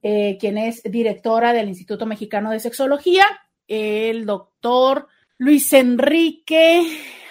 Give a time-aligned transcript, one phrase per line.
[0.00, 3.26] quien es directora del Instituto Mexicano de Sexología,
[3.66, 6.82] el doctor Luis Enrique,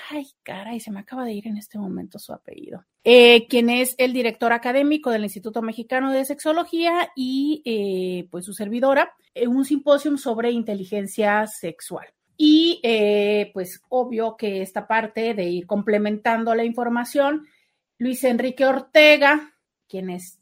[0.10, 3.96] ay caray, se me acaba de ir en este momento su apellido, eh, quien es
[3.98, 9.66] el director académico del Instituto Mexicano de Sexología y eh, pues su servidora, en un
[9.66, 12.08] simposio sobre inteligencia sexual.
[12.38, 17.48] Y eh, pues obvio que esta parte de ir complementando la información,
[17.98, 19.56] Luis Enrique Ortega,
[19.88, 20.37] quien es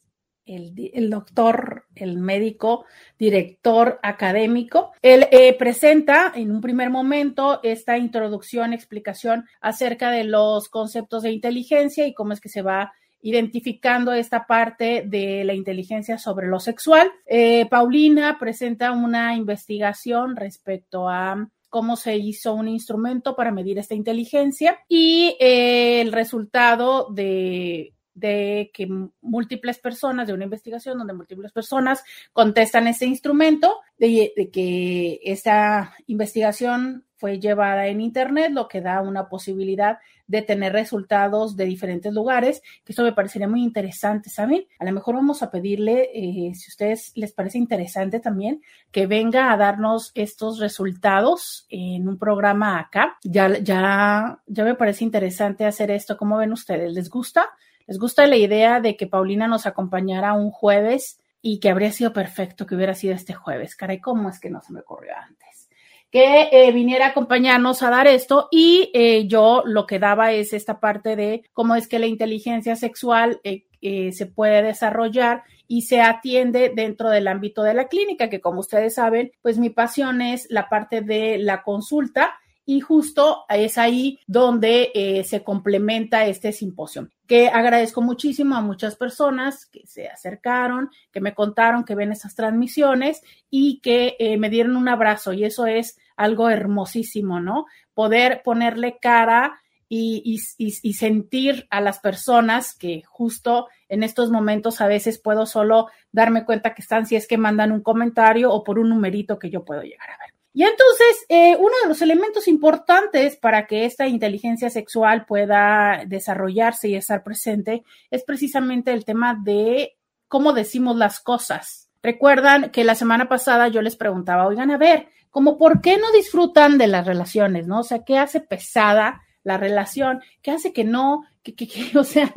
[0.46, 2.86] el, doctor, el médico,
[3.18, 4.92] director académico.
[5.02, 11.32] Él eh, presenta en un primer momento esta introducción, explicación acerca de los conceptos de
[11.32, 16.60] inteligencia y cómo es que se va identificando esta parte de la inteligencia sobre lo
[16.60, 17.12] sexual.
[17.26, 23.96] Eh, Paulina presenta una investigación respecto a cómo se hizo un instrumento para medir esta
[23.96, 28.88] inteligencia y eh, el resultado de de que
[29.22, 37.06] múltiples personas, de una investigación donde múltiples personas contestan este instrumento, de, que esta investigación
[37.18, 42.62] fue llevada en Internet, lo que da una posibilidad de tener resultados de diferentes lugares,
[42.84, 44.66] que esto me parecería muy interesante, ¿saben?
[44.80, 49.08] A lo mejor vamos a pedirle, eh, si a ustedes les parece interesante también, que
[49.08, 53.18] venga a darnos estos resultados en un programa acá.
[53.24, 56.18] Ya, ya, ya me parece interesante hacer esto.
[56.18, 56.92] ¿Cómo ven ustedes?
[56.94, 57.50] ¿Les gusta?
[57.88, 62.14] ¿Les gusta la idea de que Paulina nos acompañara un jueves y que habría sido
[62.14, 63.76] perfecto que hubiera sido este jueves?
[63.76, 65.70] Caray, ¿cómo es que no se me ocurrió antes?
[66.10, 70.54] Que eh, viniera a acompañarnos a dar esto y eh, yo lo que daba es
[70.54, 76.02] esta parte de cómo es que la inteligencia sexual eh, se puede desarrollar y se
[76.02, 80.48] atiende dentro del ámbito de la clínica, que como ustedes saben, pues mi pasión es
[80.50, 87.10] la parte de la consulta y justo es ahí donde eh, se complementa este simposio,
[87.28, 92.36] que agradezco muchísimo a muchas personas que se acercaron, que me contaron que ven esas
[92.36, 97.66] transmisiones y que eh, me dieron un abrazo y eso es algo hermosísimo, ¿no?
[97.94, 104.88] Poder ponerle cara y, y, sentir a las personas que justo en estos momentos a
[104.88, 108.80] veces puedo solo darme cuenta que están si es que mandan un comentario o por
[108.80, 110.35] un numerito que yo puedo llegar a ver.
[110.56, 116.88] Y entonces, eh, uno de los elementos importantes para que esta inteligencia sexual pueda desarrollarse
[116.88, 119.98] y estar presente es precisamente el tema de
[120.30, 121.90] cómo decimos las cosas.
[122.02, 126.10] Recuerdan que la semana pasada yo les preguntaba, oigan, a ver, como por qué no
[126.14, 127.82] disfrutan de las relaciones, ¿no?
[127.82, 130.22] O sea, ¿qué hace pesada la relación?
[130.42, 131.26] ¿Qué hace que no?
[131.44, 132.32] Que, que, que o sea,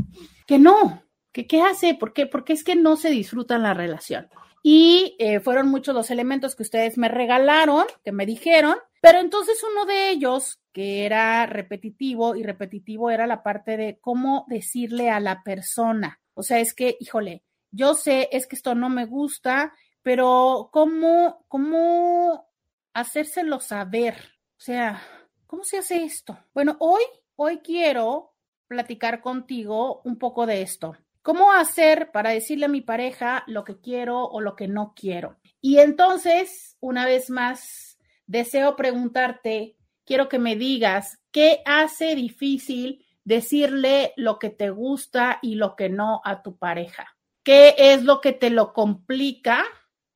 [0.45, 1.05] que no.
[1.31, 1.95] ¿Qué, ¿Qué hace?
[1.95, 2.27] ¿Por qué?
[2.27, 4.29] Porque es que no se disfruta la relación
[4.63, 9.63] y eh, fueron muchos los elementos que ustedes me regalaron, que me dijeron, pero entonces
[9.71, 15.21] uno de ellos, que era repetitivo y repetitivo, era la parte de cómo decirle a
[15.21, 16.21] la persona.
[16.35, 21.45] O sea, es que, híjole, yo sé, es que esto no me gusta, pero ¿cómo,
[21.49, 22.49] cómo
[22.95, 24.15] hacérselo saber?
[24.57, 25.03] O sea,
[25.47, 26.39] ¿cómo se hace esto?
[26.55, 27.03] Bueno, hoy,
[27.37, 28.35] hoy quiero
[28.67, 30.97] platicar contigo un poco de esto.
[31.29, 35.37] ¿Cómo hacer para decirle a mi pareja lo que quiero o lo que no quiero?
[35.61, 44.15] Y entonces, una vez más, deseo preguntarte, quiero que me digas, ¿qué hace difícil decirle
[44.17, 47.15] lo que te gusta y lo que no a tu pareja?
[47.43, 49.67] ¿Qué es lo que te lo complica?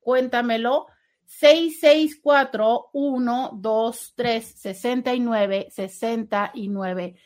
[0.00, 0.86] Cuéntamelo.
[1.26, 7.16] 664 123 69 69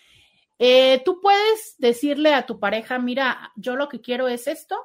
[0.58, 4.76] eh, tú puedes decirle a tu pareja, mira, yo lo que quiero es esto,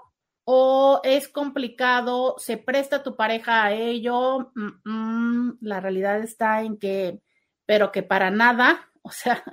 [0.43, 6.77] o es complicado, se presta tu pareja a ello, mm, mm, la realidad está en
[6.77, 7.21] que,
[7.65, 9.43] pero que para nada, o sea,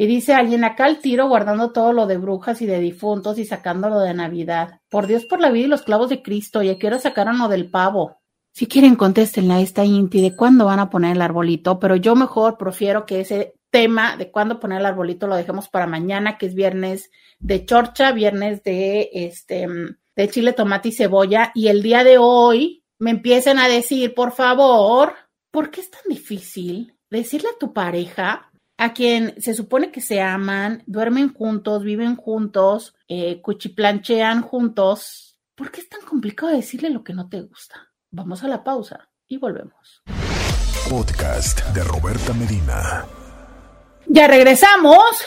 [0.00, 3.44] Y dice alguien acá al tiro guardando todo lo de brujas y de difuntos y
[3.44, 4.80] sacándolo de Navidad.
[4.88, 7.48] Por Dios, por la vida y los clavos de Cristo, y a qué sacaron lo
[7.48, 8.20] del pavo.
[8.52, 12.14] Si quieren, contéstenle a esta Inti de cuándo van a poner el arbolito, pero yo
[12.14, 16.46] mejor prefiero que ese tema de cuándo poner el arbolito lo dejemos para mañana, que
[16.46, 17.10] es viernes
[17.40, 19.66] de chorcha, viernes de este
[20.14, 24.30] de chile, tomate y cebolla, y el día de hoy me empiecen a decir, por
[24.30, 25.14] favor,
[25.50, 28.47] ¿por qué es tan difícil decirle a tu pareja
[28.78, 35.40] a quien se supone que se aman, duermen juntos, viven juntos, eh, cuchiplanchean juntos.
[35.56, 37.88] ¿Por qué es tan complicado decirle lo que no te gusta?
[38.12, 40.04] Vamos a la pausa y volvemos.
[40.88, 43.04] Podcast de Roberta Medina.
[44.06, 45.24] Ya regresamos.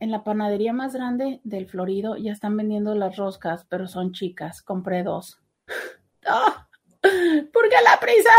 [0.00, 4.62] en la panadería más grande del Florido ya están vendiendo las roscas, pero son chicas.
[4.62, 5.38] Compré dos.
[6.26, 6.66] ¡Ah!
[7.02, 8.30] ¿Por qué la prisa?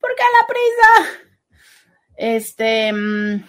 [0.00, 1.20] ¿Por qué la prisa?
[2.16, 3.44] Este, mm,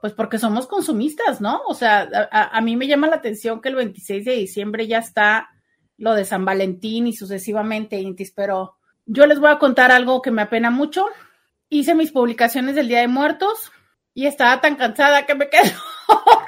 [0.00, 1.60] pues porque somos consumistas, ¿no?
[1.66, 4.98] O sea, a, a, mí me llama la atención que el 26 de diciembre ya
[4.98, 5.50] está
[5.98, 10.30] lo de San Valentín y sucesivamente, Intis, pero yo les voy a contar algo que
[10.30, 11.06] me apena mucho.
[11.68, 13.72] Hice mis publicaciones del Día de Muertos
[14.14, 15.72] y estaba tan cansada que me quedé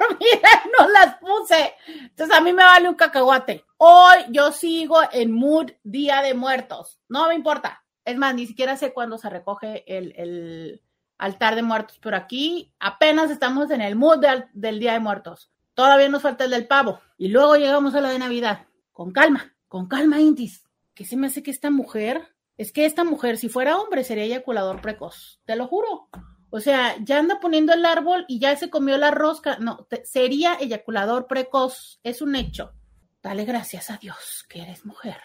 [0.09, 1.75] dormida, no las puse.
[1.87, 3.65] Entonces a mí me vale un cacahuate.
[3.77, 7.01] Hoy yo sigo en mood Día de Muertos.
[7.09, 7.85] No me importa.
[8.05, 10.81] Es más, ni siquiera sé cuándo se recoge el,
[11.19, 15.51] altar de muertos, pero aquí apenas estamos en el mood de, del Día de Muertos.
[15.75, 17.01] Todavía nos falta el del pavo.
[17.17, 18.67] Y luego llegamos a la de Navidad.
[18.93, 20.65] Con calma, con calma, Intis.
[20.95, 22.35] ¿Qué se me hace que esta mujer?
[22.57, 25.41] Es que esta mujer, si fuera hombre, sería eyaculador precoz.
[25.45, 26.09] Te lo juro.
[26.51, 29.59] O sea, ya anda poniendo el árbol y ya se comió la rosca.
[29.59, 32.01] No, sería eyaculador precoz.
[32.03, 32.73] Es un hecho.
[33.23, 35.19] Dale gracias a Dios que eres mujer.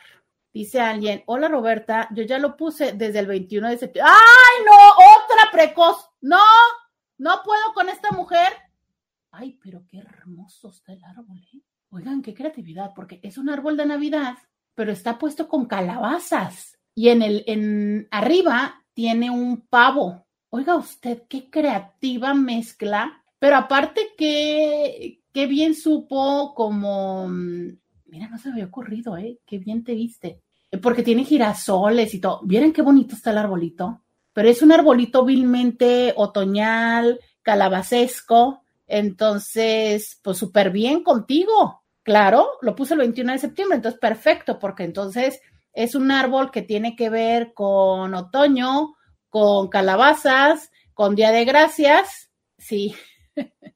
[0.53, 4.13] Dice alguien, hola Roberta, yo ya lo puse desde el 21 de septiembre.
[4.13, 4.74] ¡Ay, no!
[4.74, 6.10] ¡Otra precoz!
[6.22, 6.44] ¡No!
[7.18, 8.53] No puedo con esta mujer.
[9.32, 11.62] Ay, pero qué hermoso está el árbol, ¿eh?
[11.89, 14.36] Oigan, qué creatividad, porque es un árbol de Navidad,
[14.75, 16.77] pero está puesto con calabazas.
[16.94, 24.10] Y en el, en arriba tiene un pavo Oiga usted, qué creativa mezcla, pero aparte
[24.15, 27.69] que, qué bien supo como, mm,
[28.05, 29.39] mira, no se me había ocurrido, ¿eh?
[29.48, 30.43] Qué bien te viste.
[30.69, 32.41] Eh, porque tiene girasoles y todo.
[32.43, 34.03] ¿Vieron qué bonito está el arbolito?
[34.31, 38.62] Pero es un arbolito vilmente otoñal, calabacesco.
[38.86, 41.81] Entonces, pues súper bien contigo.
[42.03, 45.41] Claro, lo puse el 21 de septiembre, entonces perfecto, porque entonces
[45.74, 48.93] es un árbol que tiene que ver con otoño,
[49.34, 52.96] con calabazas, con Día de Gracias, sí.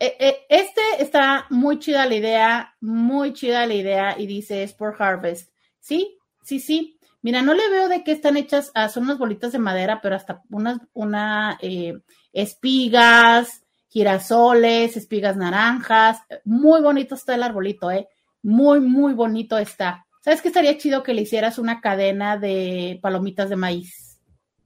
[0.00, 4.72] E, e, este está muy chida la idea, muy chida la idea y dice es
[4.72, 5.50] por Harvest.
[5.80, 7.00] Sí, sí, sí.
[7.20, 10.14] Mira, no le veo de qué están hechas, ah, son unas bolitas de madera, pero
[10.14, 12.00] hasta unas, una, eh,
[12.32, 16.18] espigas, girasoles, espigas naranjas.
[16.44, 18.06] Muy bonito está el arbolito, ¿eh?
[18.40, 20.06] Muy, muy bonito está.
[20.20, 24.07] ¿Sabes qué estaría chido que le hicieras una cadena de palomitas de maíz?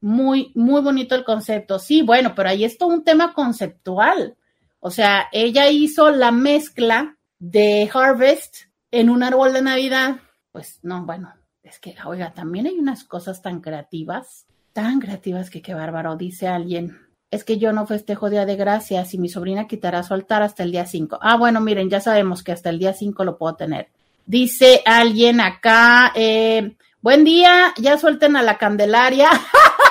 [0.02, 1.78] Muy, muy bonito el concepto.
[1.78, 4.36] Sí, bueno, pero ahí es todo un tema conceptual.
[4.80, 10.16] O sea, ella hizo la mezcla de Harvest en un árbol de Navidad.
[10.50, 11.32] Pues no, bueno,
[11.62, 16.48] es que, oiga, también hay unas cosas tan creativas, tan creativas que qué bárbaro, dice
[16.48, 16.98] alguien.
[17.30, 20.64] Es que yo no festejo Día de Gracias y mi sobrina quitará su altar hasta
[20.64, 21.20] el día 5.
[21.22, 23.88] Ah, bueno, miren, ya sabemos que hasta el día 5 lo puedo tener.
[24.26, 29.30] Dice alguien acá, eh, buen día, ya suelten a la Candelaria.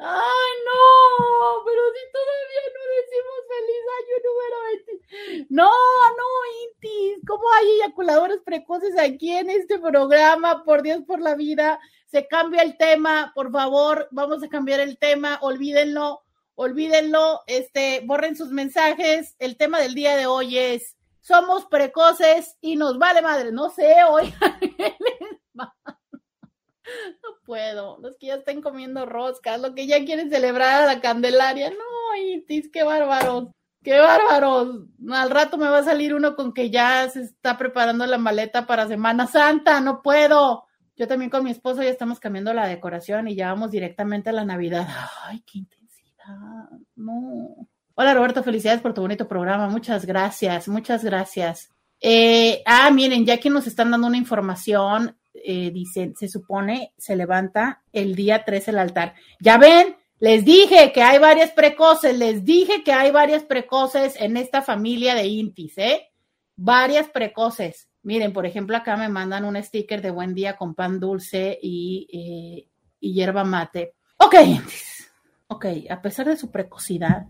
[0.00, 5.46] Ay, no, pero si todavía no decimos feliz año número 20.
[5.50, 6.28] No, no,
[6.64, 10.64] Intis, ¿cómo hay eyaculadores precoces aquí en este programa?
[10.64, 14.98] Por Dios, por la vida, se cambia el tema, por favor, vamos a cambiar el
[14.98, 16.22] tema, olvídenlo
[16.60, 19.36] olvídenlo, este, borren sus mensajes.
[19.38, 23.52] El tema del día de hoy es somos precoces y nos vale madre.
[23.52, 24.34] No sé, hoy
[25.54, 25.70] no
[27.44, 27.98] puedo.
[28.00, 31.70] Los que ya estén comiendo roscas, los que ya quieren celebrar a la Candelaria.
[31.70, 33.50] No, Itis, qué bárbaros.
[33.82, 34.86] Qué bárbaros.
[35.10, 38.66] Al rato me va a salir uno con que ya se está preparando la maleta
[38.66, 39.80] para Semana Santa.
[39.80, 40.64] No puedo.
[40.96, 44.32] Yo también con mi esposo ya estamos cambiando la decoración y ya vamos directamente a
[44.32, 44.88] la Navidad.
[45.24, 45.60] Ay, qué
[46.96, 47.68] no.
[47.94, 49.68] Hola Roberto, felicidades por tu bonito programa.
[49.68, 51.70] Muchas gracias, muchas gracias.
[52.00, 55.72] Eh, ah, miren, ya que nos están dando una información, eh,
[56.16, 59.14] se supone, se levanta el día 3 el altar.
[59.40, 64.36] Ya ven, les dije que hay varias precoces, les dije que hay varias precoces en
[64.36, 66.10] esta familia de Intis, ¿eh?
[66.56, 67.88] Varias precoces.
[68.02, 72.08] Miren, por ejemplo, acá me mandan un sticker de buen día con pan dulce y,
[72.12, 72.68] eh,
[73.00, 73.94] y hierba mate.
[74.18, 74.98] Ok, Intis
[75.48, 77.26] ok, a pesar de su precocidad,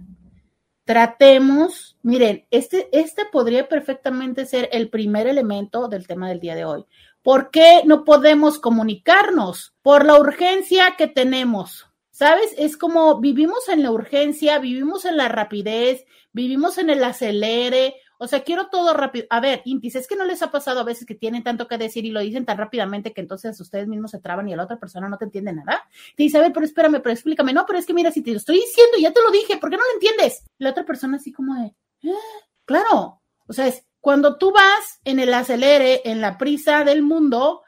[0.84, 6.64] tratemos, miren, este, este podría perfectamente ser el primer elemento del tema del día de
[6.64, 6.84] hoy.
[7.22, 9.74] ¿Por qué no podemos comunicarnos?
[9.82, 11.87] Por la urgencia que tenemos.
[12.18, 12.52] ¿Sabes?
[12.58, 18.26] Es como vivimos en la urgencia, vivimos en la rapidez, vivimos en el acelere, o
[18.26, 19.26] sea, quiero todo rápido.
[19.30, 21.78] A ver, Intis, es que no les ha pasado a veces que tienen tanto que
[21.78, 24.80] decir y lo dicen tan rápidamente que entonces ustedes mismos se traban y la otra
[24.80, 25.88] persona no te entiende nada.
[26.16, 27.52] Te dice, a ver, pero espérame, pero explícame.
[27.52, 29.70] No, pero es que mira, si te lo estoy diciendo, ya te lo dije, ¿por
[29.70, 30.42] qué no lo entiendes?
[30.58, 31.72] La otra persona así como de,
[32.10, 33.22] ah, claro.
[33.46, 37.62] O sea, es cuando tú vas en el acelere, en la prisa del mundo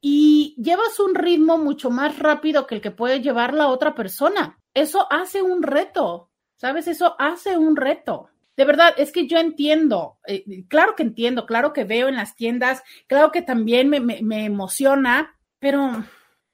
[0.00, 4.58] y llevas un ritmo mucho más rápido que el que puede llevar la otra persona.
[4.74, 6.88] Eso hace un reto, ¿sabes?
[6.88, 8.30] Eso hace un reto
[8.60, 12.36] de verdad, es que yo entiendo, eh, claro que entiendo, claro que veo en las
[12.36, 16.04] tiendas, claro que también me, me, emociona, pero,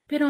[0.06, 0.28] pero,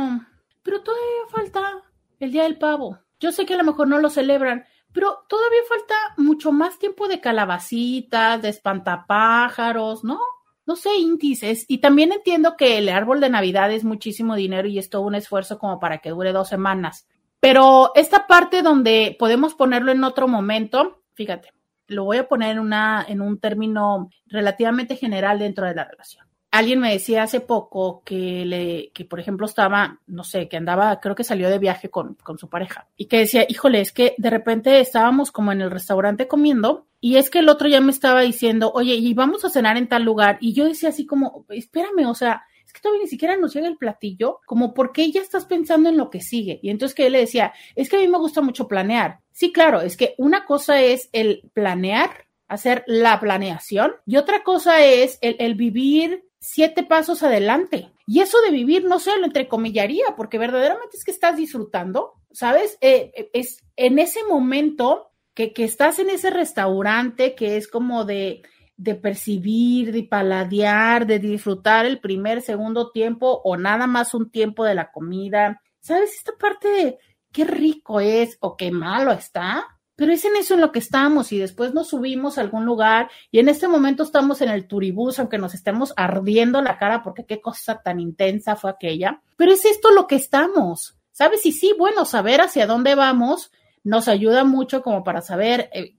[0.62, 1.82] pero todavía falta
[2.18, 2.99] el Día del Pavo.
[3.20, 7.08] Yo sé que a lo mejor no lo celebran, pero todavía falta mucho más tiempo
[7.08, 10.18] de calabacitas, de espantapájaros, ¿no?
[10.66, 11.64] No sé, índices.
[11.68, 15.14] Y también entiendo que el árbol de Navidad es muchísimo dinero y es todo un
[15.14, 17.06] esfuerzo como para que dure dos semanas.
[17.40, 21.52] Pero esta parte donde podemos ponerlo en otro momento, fíjate,
[21.87, 26.25] lo voy a poner en, una, en un término relativamente general dentro de la relación.
[26.57, 31.01] Alguien me decía hace poco que, le, que, por ejemplo, estaba, no sé, que andaba,
[31.01, 34.15] creo que salió de viaje con, con su pareja y que decía, híjole, es que
[34.19, 37.93] de repente estábamos como en el restaurante comiendo y es que el otro ya me
[37.93, 40.39] estaba diciendo, oye, y vamos a cenar en tal lugar.
[40.41, 42.45] Y yo decía así como, espérame, o sea,
[42.77, 45.97] que todavía ni siquiera nos llega el platillo, como por qué ya estás pensando en
[45.97, 46.61] lo que sigue.
[46.63, 49.21] Y entonces que él le decía, es que a mí me gusta mucho planear.
[49.33, 54.85] Sí, claro, es que una cosa es el planear, hacer la planeación, y otra cosa
[54.85, 57.93] es el, vivir siete pasos adelante.
[58.07, 62.79] Y eso de vivir, no sé, lo entrecomillaría, porque verdaderamente es que estás disfrutando, ¿sabes?
[62.81, 68.43] Eh, es en ese momento que, que estás en ese restaurante que es como de,
[68.76, 74.65] de percibir, de paladear, de disfrutar el primer, segundo tiempo o nada más un tiempo
[74.65, 75.61] de la comida.
[75.81, 76.15] ¿Sabes?
[76.15, 76.99] Esta parte de
[77.33, 79.75] qué rico es o qué malo está.
[79.97, 83.11] Pero es en eso en lo que estamos y después nos subimos a algún lugar
[83.31, 87.25] y en este momento estamos en el turibús, aunque nos estemos ardiendo la cara porque
[87.25, 89.23] qué cosa tan intensa fue aquella.
[89.37, 90.97] Pero es esto lo que estamos.
[91.12, 91.47] ¿Sabes?
[91.47, 93.50] Y sí, bueno, saber hacia dónde vamos
[93.85, 95.95] nos ayuda mucho como para saber eh,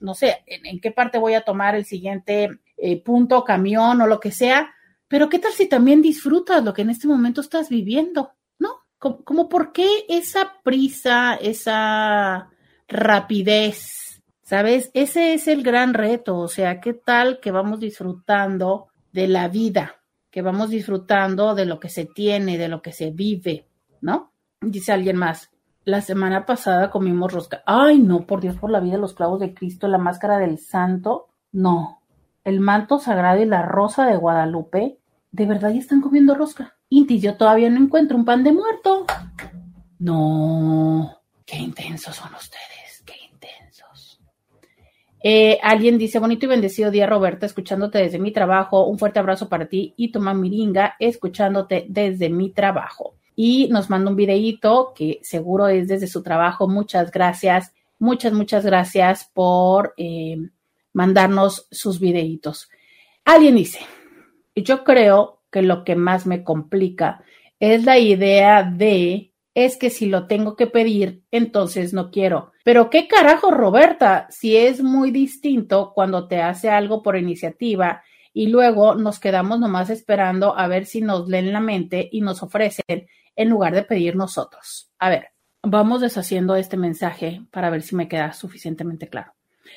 [0.00, 4.20] no sé, en, qué parte voy a tomar el siguiente eh, punto, camión o lo
[4.20, 4.74] que sea,
[5.08, 8.84] pero qué tal si también disfrutas lo que en este momento estás viviendo, ¿no?
[8.98, 12.50] Como, por qué esa prisa, esa
[12.88, 14.90] rapidez, ¿sabes?
[14.94, 19.96] Ese es el gran reto, o sea, qué tal que vamos disfrutando de la vida,
[20.30, 23.68] que vamos disfrutando de lo que se tiene, de lo que se vive,
[24.00, 24.32] ¿no?
[24.60, 25.50] Dice alguien más,
[25.84, 27.62] La semana pasada comimos rosca.
[27.64, 31.28] Ay, no, por Dios, por la vida, los clavos de Cristo, la máscara del santo.
[31.50, 32.02] No.
[32.44, 34.98] El manto sagrado y la rosa de Guadalupe.
[35.32, 36.76] ¿De verdad ya están comiendo rosca?
[36.90, 39.06] Inti, yo todavía no encuentro un pan de muerto.
[39.98, 41.22] No.
[41.46, 42.77] Qué intensos son ustedes.
[45.20, 48.86] Eh, alguien dice, bonito y bendecido día, Roberta, escuchándote desde mi trabajo.
[48.86, 53.14] Un fuerte abrazo para ti y toma miringa, escuchándote desde mi trabajo.
[53.34, 56.68] Y nos manda un videíto que seguro es desde su trabajo.
[56.68, 60.36] Muchas gracias, muchas, muchas gracias por eh,
[60.92, 62.70] mandarnos sus videitos.
[63.24, 63.80] Alguien dice,
[64.54, 67.22] yo creo que lo que más me complica
[67.60, 72.52] es la idea de es que si lo tengo que pedir, entonces no quiero.
[72.64, 78.02] Pero qué carajo, Roberta, si es muy distinto cuando te hace algo por iniciativa
[78.32, 82.42] y luego nos quedamos nomás esperando a ver si nos leen la mente y nos
[82.42, 84.90] ofrecen en lugar de pedir nosotros.
[84.98, 85.30] A ver,
[85.62, 89.32] vamos deshaciendo este mensaje para ver si me queda suficientemente claro.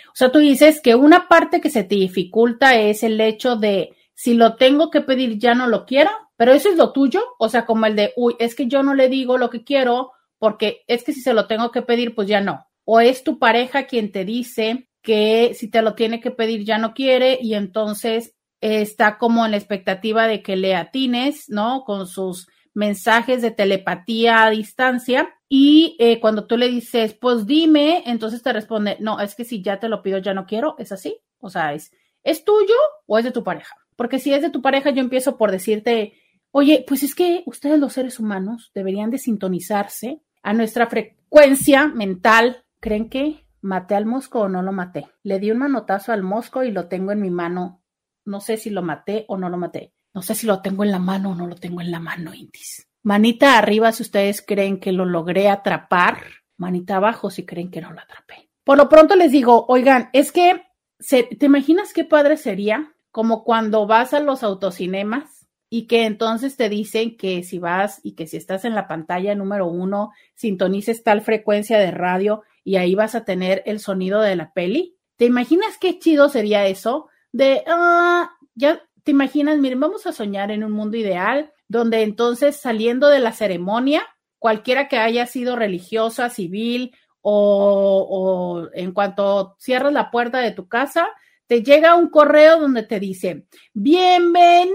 [0.08, 3.96] O sea, tú dices que una parte que se te dificulta es el hecho de
[4.14, 6.12] si lo tengo que pedir ya no lo quiero
[6.42, 8.96] pero eso es lo tuyo, o sea, como el de, uy, es que yo no
[8.96, 12.28] le digo lo que quiero porque es que si se lo tengo que pedir, pues
[12.28, 12.66] ya no.
[12.84, 16.80] O es tu pareja quien te dice que si te lo tiene que pedir ya
[16.80, 21.84] no quiere y entonces está como en la expectativa de que le atines, ¿no?
[21.84, 28.02] Con sus mensajes de telepatía a distancia y eh, cuando tú le dices, pues dime,
[28.08, 30.92] entonces te responde, no, es que si ya te lo pido ya no quiero, es
[30.92, 31.20] así.
[31.38, 31.92] O sea, es,
[32.24, 32.74] ¿es tuyo
[33.06, 33.76] o es de tu pareja?
[33.96, 36.14] Porque si es de tu pareja, yo empiezo por decirte,
[36.52, 42.66] Oye, pues es que ustedes los seres humanos deberían de sintonizarse a nuestra frecuencia mental.
[42.82, 45.08] ¿Creen que maté al mosco o no lo maté?
[45.24, 47.82] Le di un manotazo al mosco y lo tengo en mi mano.
[48.26, 49.94] No sé si lo maté o no lo maté.
[50.14, 52.34] No sé si lo tengo en la mano o no lo tengo en la mano,
[52.34, 52.88] Indis.
[53.04, 56.22] Manita arriba si ustedes creen que lo logré atrapar.
[56.58, 58.50] Manita abajo si creen que no lo atrapé.
[58.66, 60.62] Por lo pronto les digo, oigan, es que,
[61.10, 62.94] ¿te imaginas qué padre sería?
[63.10, 65.41] Como cuando vas a los autocinemas
[65.74, 69.34] y que entonces te dicen que si vas y que si estás en la pantalla
[69.36, 74.36] número uno, sintonices tal frecuencia de radio y ahí vas a tener el sonido de
[74.36, 74.98] la peli.
[75.16, 77.08] ¿Te imaginas qué chido sería eso?
[77.32, 82.58] De, ah, ya te imaginas, miren, vamos a soñar en un mundo ideal donde entonces
[82.58, 84.04] saliendo de la ceremonia,
[84.40, 90.68] cualquiera que haya sido religiosa, civil o, o en cuanto cierras la puerta de tu
[90.68, 91.08] casa,
[91.52, 94.72] te llega un correo donde te dice, bienvenida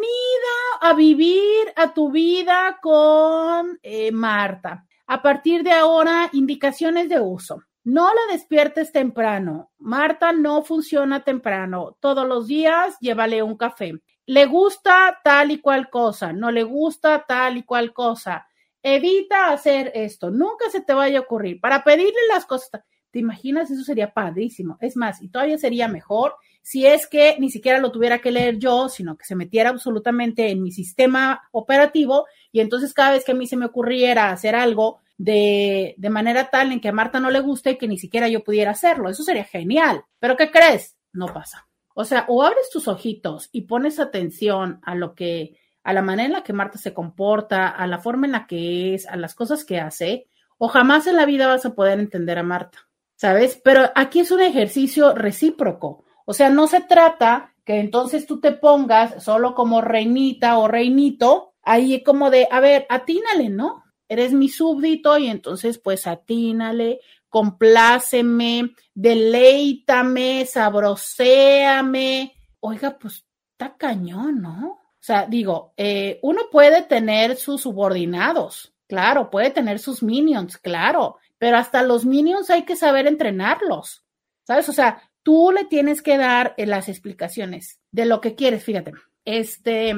[0.82, 4.84] a vivir a tu vida con eh, Marta.
[5.06, 7.62] A partir de ahora, indicaciones de uso.
[7.84, 9.70] No la despiertes temprano.
[9.78, 11.96] Marta no funciona temprano.
[11.98, 13.94] Todos los días llévale un café.
[14.26, 16.34] Le gusta tal y cual cosa.
[16.34, 18.46] No le gusta tal y cual cosa.
[18.82, 20.30] Evita hacer esto.
[20.30, 21.58] Nunca se te vaya a ocurrir.
[21.58, 22.82] Para pedirle las cosas.
[23.10, 23.70] ¿Te imaginas?
[23.70, 24.76] Eso sería padrísimo.
[24.78, 26.34] Es más, y todavía sería mejor
[26.66, 30.50] si es que ni siquiera lo tuviera que leer yo, sino que se metiera absolutamente
[30.50, 34.56] en mi sistema operativo y entonces cada vez que a mí se me ocurriera hacer
[34.56, 38.26] algo de, de manera tal en que a Marta no le guste que ni siquiera
[38.26, 39.08] yo pudiera hacerlo.
[39.08, 40.02] Eso sería genial.
[40.18, 40.96] Pero ¿qué crees?
[41.12, 41.68] No pasa.
[41.94, 46.26] O sea, o abres tus ojitos y pones atención a lo que, a la manera
[46.26, 49.36] en la que Marta se comporta, a la forma en la que es, a las
[49.36, 50.26] cosas que hace,
[50.58, 53.60] o jamás en la vida vas a poder entender a Marta, ¿sabes?
[53.62, 56.05] Pero aquí es un ejercicio recíproco.
[56.26, 61.54] O sea, no se trata que entonces tú te pongas solo como reinita o reinito,
[61.62, 63.84] ahí como de, a ver, atínale, ¿no?
[64.08, 72.34] Eres mi súbdito y entonces pues atínale, compláceme, deleítame, sabroséame.
[72.60, 74.72] Oiga, pues está cañón, ¿no?
[74.72, 81.18] O sea, digo, eh, uno puede tener sus subordinados, claro, puede tener sus minions, claro,
[81.38, 84.04] pero hasta los minions hay que saber entrenarlos,
[84.44, 84.68] ¿sabes?
[84.68, 88.92] O sea, tú le tienes que dar eh, las explicaciones de lo que quieres, fíjate.
[89.24, 89.92] Este,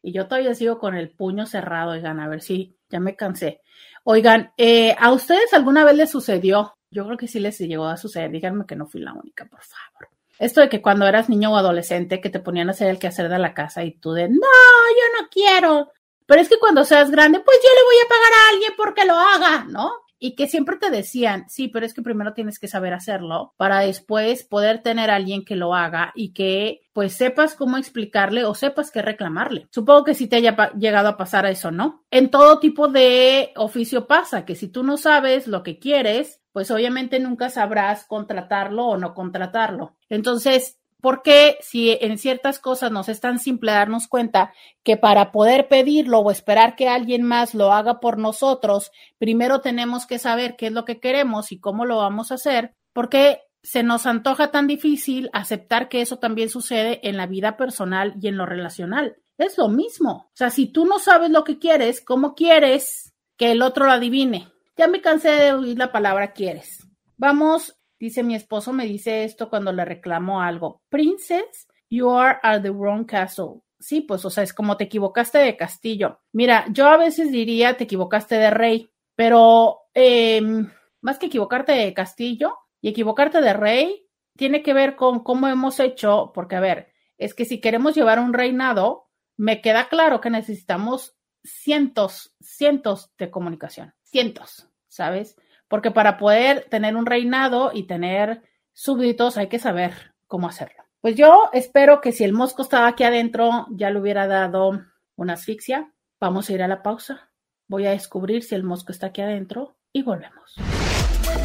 [0.00, 3.62] y yo todavía sigo con el puño cerrado, oigan, a ver si ya me cansé.
[4.04, 6.76] Oigan, eh, ¿a ustedes alguna vez les sucedió?
[6.88, 9.60] Yo creo que sí les llegó a suceder, díganme que no fui la única, por
[9.60, 10.08] favor.
[10.38, 13.28] Esto de que cuando eras niño o adolescente que te ponían a hacer el quehacer
[13.28, 15.90] de la casa y tú de, no, yo no quiero.
[16.26, 19.04] Pero es que cuando seas grande, pues yo le voy a pagar a alguien porque
[19.04, 19.90] lo haga, ¿no?
[20.20, 23.80] Y que siempre te decían, sí, pero es que primero tienes que saber hacerlo para
[23.80, 28.54] después poder tener a alguien que lo haga y que pues sepas cómo explicarle o
[28.54, 29.66] sepas qué reclamarle.
[29.70, 32.04] Supongo que sí te haya llegado a pasar eso, ¿no?
[32.10, 36.70] En todo tipo de oficio pasa que si tú no sabes lo que quieres, pues
[36.70, 39.96] obviamente nunca sabrás contratarlo o no contratarlo.
[40.08, 45.68] Entonces, Porque si en ciertas cosas nos es tan simple darnos cuenta que para poder
[45.68, 50.66] pedirlo o esperar que alguien más lo haga por nosotros, primero tenemos que saber qué
[50.66, 54.66] es lo que queremos y cómo lo vamos a hacer, porque se nos antoja tan
[54.66, 59.16] difícil aceptar que eso también sucede en la vida personal y en lo relacional.
[59.38, 60.28] Es lo mismo.
[60.28, 63.92] O sea, si tú no sabes lo que quieres, ¿cómo quieres que el otro lo
[63.92, 64.48] adivine?
[64.76, 66.86] Ya me cansé de oír la palabra quieres.
[67.16, 70.80] Vamos Dice mi esposo, me dice esto cuando le reclamo algo.
[70.88, 73.60] Princess, you are at the wrong castle.
[73.78, 76.20] Sí, pues, o sea, es como te equivocaste de castillo.
[76.32, 80.70] Mira, yo a veces diría te equivocaste de rey, pero em,
[81.02, 85.78] más que equivocarte de castillo y equivocarte de rey, tiene que ver con cómo hemos
[85.78, 90.30] hecho, porque a ver, es que si queremos llevar un reinado, me queda claro que
[90.30, 95.36] necesitamos cientos, cientos de comunicación, cientos, ¿sabes?
[95.70, 100.82] Porque para poder tener un reinado y tener súbditos hay que saber cómo hacerlo.
[101.00, 104.82] Pues yo espero que si el mosco estaba aquí adentro ya le hubiera dado
[105.14, 105.92] una asfixia.
[106.18, 107.30] Vamos a ir a la pausa.
[107.68, 110.56] Voy a descubrir si el mosco está aquí adentro y volvemos.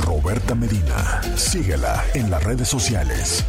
[0.03, 3.45] Roberta Medina, síguela en las redes sociales.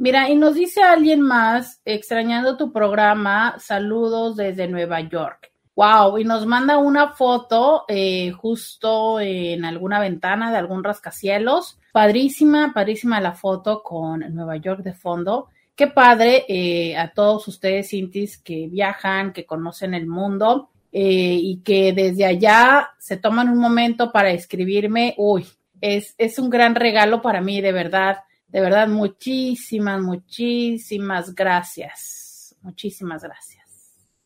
[0.00, 5.50] Mira, y nos dice alguien más, extrañando tu programa, saludos desde Nueva York.
[5.74, 11.80] Wow, y nos manda una foto eh, justo en alguna ventana de algún rascacielos.
[11.92, 15.48] Padrísima, padrísima la foto con Nueva York de fondo.
[15.74, 21.60] Qué padre eh, a todos ustedes, Cintis, que viajan, que conocen el mundo eh, y
[21.64, 25.14] que desde allá se toman un momento para escribirme.
[25.16, 25.46] Uy,
[25.80, 28.18] es, es un gran regalo para mí, de verdad.
[28.48, 32.56] De verdad, muchísimas, muchísimas gracias.
[32.62, 33.58] Muchísimas gracias.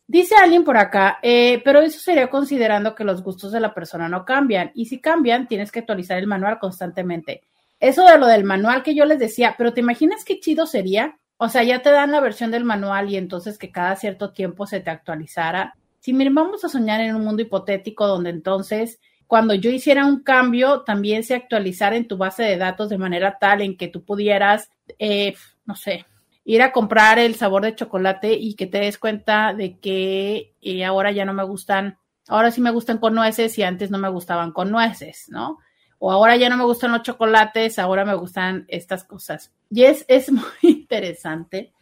[0.07, 4.09] Dice alguien por acá, eh, pero eso sería considerando que los gustos de la persona
[4.09, 4.71] no cambian.
[4.75, 7.43] Y si cambian, tienes que actualizar el manual constantemente.
[7.79, 11.17] Eso de lo del manual que yo les decía, pero ¿te imaginas qué chido sería?
[11.37, 14.65] O sea, ya te dan la versión del manual y entonces que cada cierto tiempo
[14.65, 15.75] se te actualizara.
[15.99, 20.23] Si miren, vamos a soñar en un mundo hipotético donde entonces cuando yo hiciera un
[20.23, 24.03] cambio, también se actualizara en tu base de datos de manera tal en que tú
[24.03, 26.05] pudieras, eh, no sé,
[26.45, 30.85] ir a comprar el sabor de chocolate y que te des cuenta de que eh,
[30.85, 34.09] ahora ya no me gustan, ahora sí me gustan con nueces y antes no me
[34.09, 35.59] gustaban con nueces, ¿no?
[35.99, 39.53] O ahora ya no me gustan los chocolates, ahora me gustan estas cosas.
[39.69, 41.73] Y es, es muy interesante.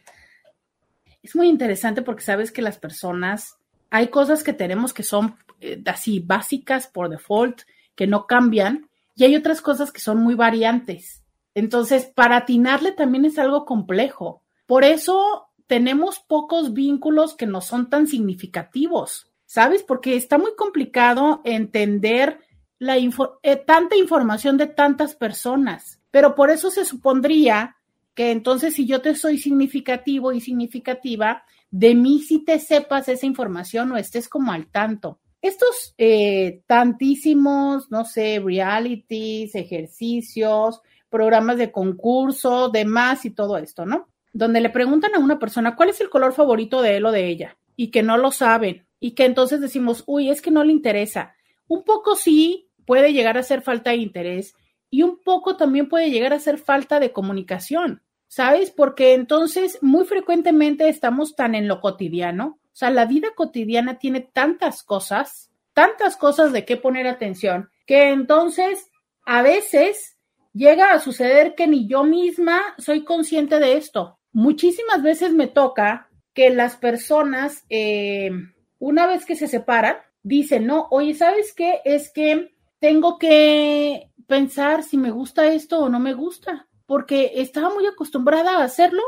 [1.22, 3.58] Es muy interesante porque sabes que las personas,
[3.90, 7.62] hay cosas que tenemos que son eh, así básicas por default,
[7.94, 11.22] que no cambian, y hay otras cosas que son muy variantes.
[11.54, 14.42] Entonces, para atinarle también es algo complejo.
[14.66, 19.84] Por eso tenemos pocos vínculos que no son tan significativos, ¿sabes?
[19.84, 22.40] Porque está muy complicado entender
[22.80, 26.00] la eh, tanta información de tantas personas.
[26.10, 27.76] Pero por eso se supondría
[28.14, 33.26] que entonces si yo te soy significativo y significativa, de mí si te sepas esa
[33.26, 41.72] información o estés como al tanto estos eh, tantísimos, no sé, realities, ejercicios, programas de
[41.72, 44.08] concurso, demás y todo esto, ¿no?
[44.32, 47.26] Donde le preguntan a una persona cuál es el color favorito de él o de
[47.26, 50.72] ella y que no lo saben y que entonces decimos, uy, es que no le
[50.72, 51.34] interesa.
[51.66, 54.54] Un poco sí puede llegar a ser falta de interés
[54.90, 58.70] y un poco también puede llegar a ser falta de comunicación, ¿sabes?
[58.70, 64.20] Porque entonces muy frecuentemente estamos tan en lo cotidiano o sea, la vida cotidiana tiene
[64.20, 68.90] tantas cosas, tantas cosas de qué poner atención, que entonces
[69.26, 70.16] a veces
[70.54, 74.18] llega a suceder que ni yo misma soy consciente de esto.
[74.32, 78.30] Muchísimas veces me toca que las personas, eh,
[78.78, 81.82] una vez que se separan, dicen, no, oye, ¿sabes qué?
[81.84, 87.68] Es que tengo que pensar si me gusta esto o no me gusta, porque estaba
[87.68, 89.02] muy acostumbrada a hacerlo,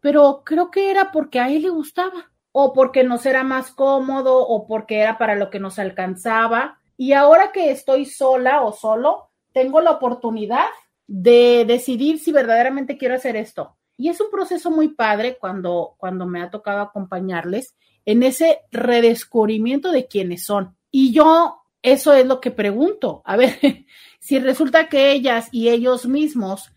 [0.00, 4.38] pero creo que era porque a él le gustaba o porque nos era más cómodo
[4.38, 6.78] o porque era para lo que nos alcanzaba.
[6.96, 10.66] Y ahora que estoy sola o solo, tengo la oportunidad
[11.08, 13.76] de decidir si verdaderamente quiero hacer esto.
[13.96, 19.90] Y es un proceso muy padre cuando, cuando me ha tocado acompañarles en ese redescubrimiento
[19.90, 20.76] de quiénes son.
[20.92, 23.20] Y yo, eso es lo que pregunto.
[23.24, 23.58] A ver,
[24.20, 26.72] si resulta que ellas y ellos mismos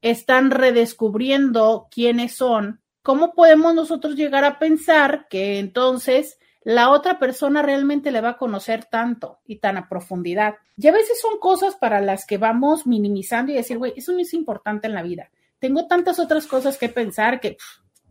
[0.00, 7.62] están redescubriendo quiénes son, ¿cómo podemos nosotros llegar a pensar que entonces la otra persona
[7.62, 10.56] realmente le va a conocer tanto y tan a profundidad?
[10.76, 14.18] Y a veces son cosas para las que vamos minimizando y decir, güey, eso no
[14.18, 15.30] es importante en la vida.
[15.58, 17.56] Tengo tantas otras cosas que pensar que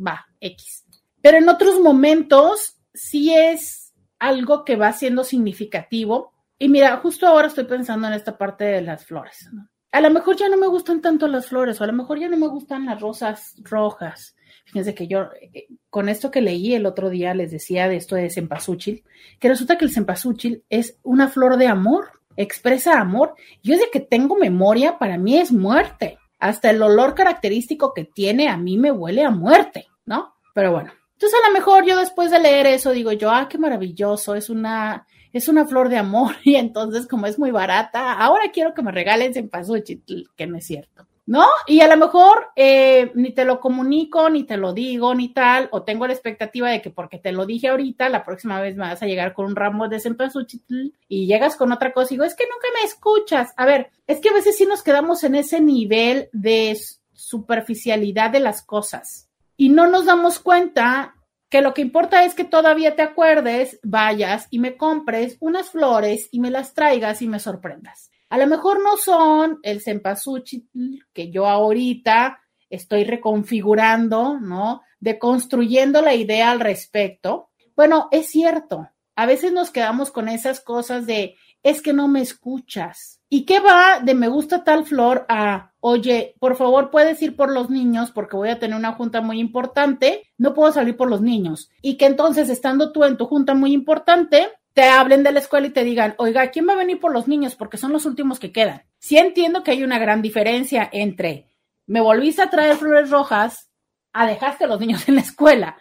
[0.03, 0.87] va, X.
[1.21, 6.33] Pero en otros momentos sí es algo que va siendo significativo.
[6.57, 9.47] Y mira, justo ahora estoy pensando en esta parte de las flores.
[9.91, 12.29] A lo mejor ya no me gustan tanto las flores, o a lo mejor ya
[12.29, 14.33] no me gustan las rosas rojas.
[14.67, 18.15] Fíjense que yo, eh, con esto que leí el otro día, les decía de esto
[18.17, 19.03] de cempasúchil,
[19.39, 23.35] que resulta que el cempasúchil es una flor de amor, expresa amor.
[23.63, 26.17] Yo desde que tengo memoria, para mí es muerte.
[26.37, 30.35] Hasta el olor característico que tiene a mí me huele a muerte, ¿no?
[30.53, 33.57] Pero bueno, entonces a lo mejor yo después de leer eso digo yo, ah, qué
[33.57, 38.51] maravilloso, es una, es una flor de amor y entonces como es muy barata, ahora
[38.53, 40.03] quiero que me regalen cempasúchil,
[40.35, 41.07] que no es cierto.
[41.27, 41.45] ¿No?
[41.67, 45.67] Y a lo mejor eh, ni te lo comunico, ni te lo digo, ni tal,
[45.71, 48.87] o tengo la expectativa de que porque te lo dije ahorita, la próxima vez me
[48.87, 52.23] vas a llegar con un ramo de cempasúchil y llegas con otra cosa y digo,
[52.23, 53.53] es que nunca me escuchas.
[53.57, 56.79] A ver, es que a veces sí nos quedamos en ese nivel de
[57.11, 61.15] superficialidad de las cosas y no nos damos cuenta
[61.49, 66.29] que lo que importa es que todavía te acuerdes, vayas y me compres unas flores
[66.31, 68.11] y me las traigas y me sorprendas.
[68.29, 70.67] A lo mejor no son el cempasúchil
[71.13, 74.81] que yo ahorita estoy reconfigurando, ¿no?
[74.99, 77.49] Deconstruyendo la idea al respecto.
[77.75, 78.89] Bueno, es cierto.
[79.15, 83.19] A veces nos quedamos con esas cosas de es que no me escuchas.
[83.29, 87.51] ¿Y qué va de me gusta tal flor a, oye, por favor puedes ir por
[87.51, 91.21] los niños porque voy a tener una junta muy importante, no puedo salir por los
[91.21, 91.69] niños?
[91.81, 95.65] Y que entonces, estando tú en tu junta muy importante, te hablen de la escuela
[95.65, 97.55] y te digan, oiga, ¿quién va a venir por los niños?
[97.55, 98.83] Porque son los últimos que quedan.
[98.99, 101.47] Sí entiendo que hay una gran diferencia entre
[101.87, 103.71] me volviste a traer flores rojas
[104.13, 105.79] a dejaste a los niños en la escuela.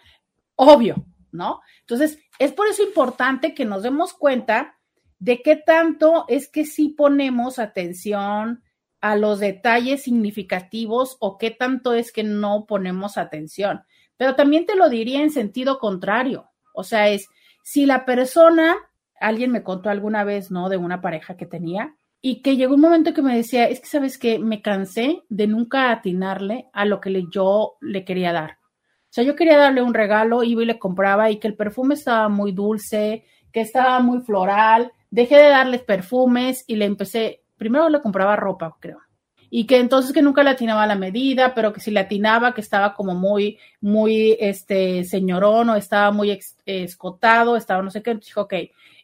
[0.55, 1.61] Obvio, ¿no?
[1.81, 4.79] Entonces, es por eso importante que nos demos cuenta
[5.19, 8.63] de qué tanto es que sí ponemos atención
[8.99, 13.83] a los detalles significativos o qué tanto es que no ponemos atención.
[14.17, 16.49] Pero también te lo diría en sentido contrario.
[16.73, 17.27] O sea, es
[17.67, 18.77] si la persona,
[19.19, 20.69] alguien me contó alguna vez, ¿no?
[20.69, 23.87] De una pareja que tenía y que llegó un momento que me decía, es que
[23.87, 28.51] sabes que me cansé de nunca atinarle a lo que yo le quería dar.
[28.51, 31.93] O sea, yo quería darle un regalo, iba y le compraba y que el perfume
[31.93, 34.91] estaba muy dulce, que estaba muy floral.
[35.09, 39.06] Dejé de darles perfumes y le empecé, primero le compraba ropa, creo
[39.49, 42.61] y que entonces que nunca le atinaba la medida, pero que si le atinaba, que
[42.61, 48.41] estaba como muy, muy, este, señorón o estaba muy escotado, estaba no sé qué, dijo,
[48.41, 48.53] ok,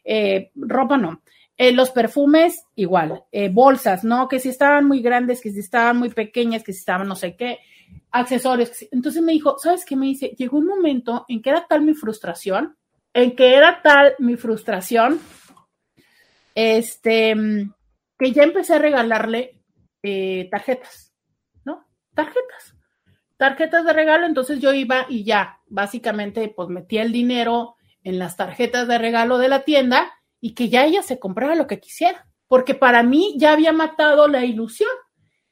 [0.04, 1.22] eh, ropa no.
[1.56, 4.28] Eh, los perfumes, igual, eh, bolsas, ¿no?
[4.28, 7.36] Que si estaban muy grandes, que si estaban muy pequeñas, que si estaban no sé
[7.36, 7.58] qué,
[8.10, 8.70] accesorios.
[8.90, 10.34] Entonces me dijo, ¿sabes qué me dice?
[10.36, 12.76] Llegó un momento en que era tal mi frustración,
[13.12, 15.20] en que era tal mi frustración,
[16.56, 17.34] este,
[18.18, 19.54] que ya empecé a regalarle
[20.06, 21.14] eh, tarjetas,
[21.64, 21.86] ¿no?
[22.14, 22.76] Tarjetas.
[23.38, 28.36] Tarjetas de regalo, entonces yo iba y ya, básicamente, pues metía el dinero en las
[28.36, 30.12] tarjetas de regalo de la tienda
[30.42, 34.28] y que ya ella se comprara lo que quisiera, porque para mí ya había matado
[34.28, 34.90] la ilusión.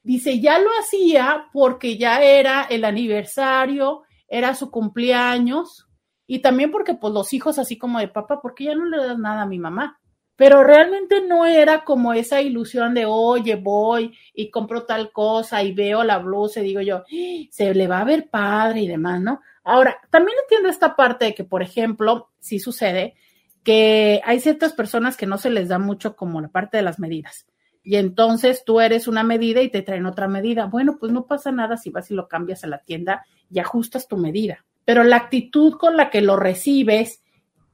[0.02, 5.88] Dice, ya lo hacía porque ya era el aniversario, era su cumpleaños
[6.26, 8.98] y también porque pues los hijos así como de papá, ¿por qué ya no le
[8.98, 9.98] das nada a mi mamá?
[10.36, 15.72] Pero realmente no era como esa ilusión de, oye, voy y compro tal cosa y
[15.72, 17.46] veo la blusa y digo yo, ¡Ah!
[17.50, 19.40] se le va a ver padre y demás, ¿no?
[19.64, 23.14] Ahora, también entiendo esta parte de que, por ejemplo, sí sucede
[23.62, 26.98] que hay ciertas personas que no se les da mucho como la parte de las
[26.98, 27.46] medidas.
[27.84, 30.66] Y entonces tú eres una medida y te traen otra medida.
[30.66, 34.08] Bueno, pues no pasa nada si vas y lo cambias a la tienda y ajustas
[34.08, 34.64] tu medida.
[34.84, 37.22] Pero la actitud con la que lo recibes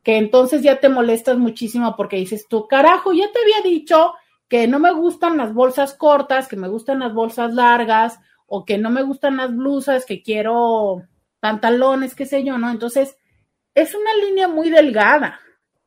[0.09, 4.15] que entonces ya te molestas muchísimo porque dices tú, carajo, ya te había dicho
[4.49, 8.79] que no me gustan las bolsas cortas, que me gustan las bolsas largas, o que
[8.79, 11.03] no me gustan las blusas, que quiero
[11.41, 12.71] pantalones, qué sé yo, ¿no?
[12.71, 13.19] Entonces,
[13.75, 15.41] es una línea muy delgada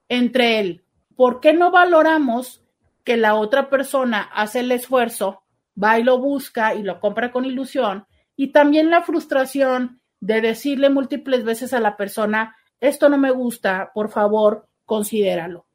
[0.08, 0.84] entre el
[1.16, 2.64] por qué no valoramos
[3.04, 5.42] que la otra persona hace el esfuerzo,
[5.84, 8.06] va y lo busca y lo compra con ilusión,
[8.36, 13.92] y también la frustración de decirle múltiples veces a la persona, esto no me gusta,
[13.94, 15.66] por favor, considéralo.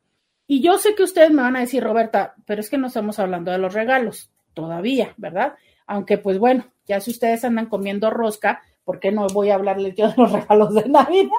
[0.46, 3.18] Y yo sé que ustedes me van a decir, Roberta, pero es que no estamos
[3.18, 5.54] hablando de los regalos todavía, ¿verdad?
[5.86, 9.94] Aunque pues bueno, ya si ustedes andan comiendo rosca, ¿por qué no voy a hablarles
[9.94, 11.30] yo de los regalos de Navidad?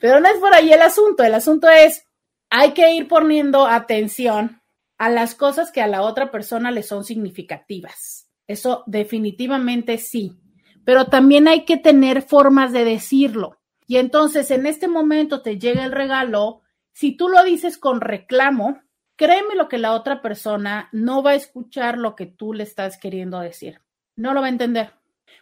[0.00, 2.06] Pero no es por ahí el asunto, el asunto es,
[2.50, 4.60] hay que ir poniendo atención
[4.98, 8.28] a las cosas que a la otra persona le son significativas.
[8.46, 10.36] Eso definitivamente sí,
[10.84, 13.57] pero también hay que tener formas de decirlo.
[13.88, 16.60] Y entonces en este momento te llega el regalo,
[16.92, 18.82] si tú lo dices con reclamo,
[19.16, 22.98] créeme lo que la otra persona no va a escuchar lo que tú le estás
[22.98, 23.80] queriendo decir.
[24.14, 24.92] No lo va a entender.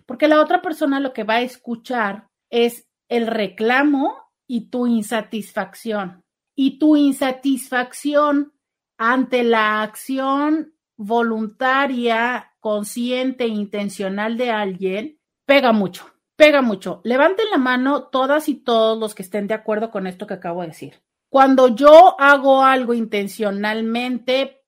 [0.06, 6.22] Porque la otra persona lo que va a escuchar es el reclamo y tu insatisfacción.
[6.58, 8.54] y tu insatisfacción
[8.96, 16.06] ante la acción voluntaria, consciente e intencional de alguien, pega mucho,
[16.36, 17.00] pega mucho.
[17.04, 20.62] Levanten la mano todas y todos los que estén de acuerdo con esto que acabo
[20.62, 21.02] de decir.
[21.28, 24.62] Cuando yo hago algo intencionalmente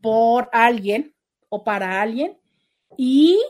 [0.00, 1.14] por alguien
[1.48, 2.38] o para alguien
[2.96, 3.42] y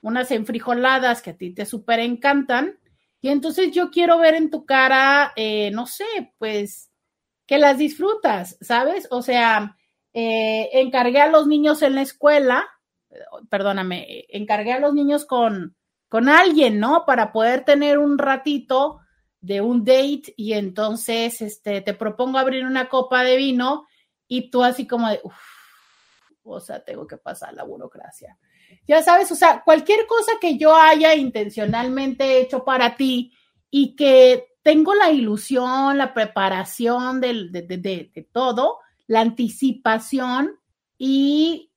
[0.00, 2.78] unas enfrijoladas que a ti te súper encantan,
[3.20, 6.90] y entonces yo quiero ver en tu cara, eh, no sé, pues
[7.46, 9.06] que las disfrutas, ¿sabes?
[9.10, 9.76] O sea,
[10.12, 12.68] eh, encargué a los niños en la escuela
[13.48, 15.76] perdóname, encargué a los niños con,
[16.08, 17.04] con alguien, ¿no?
[17.06, 19.00] Para poder tener un ratito
[19.42, 23.86] de un date y entonces este, te propongo abrir una copa de vino
[24.28, 25.34] y tú así como de, uff,
[26.44, 28.38] o sea, tengo que pasar la burocracia.
[28.88, 33.32] Ya sabes, o sea, cualquier cosa que yo haya intencionalmente hecho para ti
[33.68, 37.78] y que tengo la ilusión, la preparación de, de, de,
[38.14, 38.78] de todo,
[39.08, 40.58] la anticipación
[40.96, 41.72] y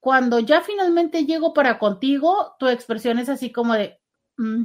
[0.00, 4.00] cuando ya finalmente llego para contigo, tu expresión es así como de,
[4.38, 4.64] mm".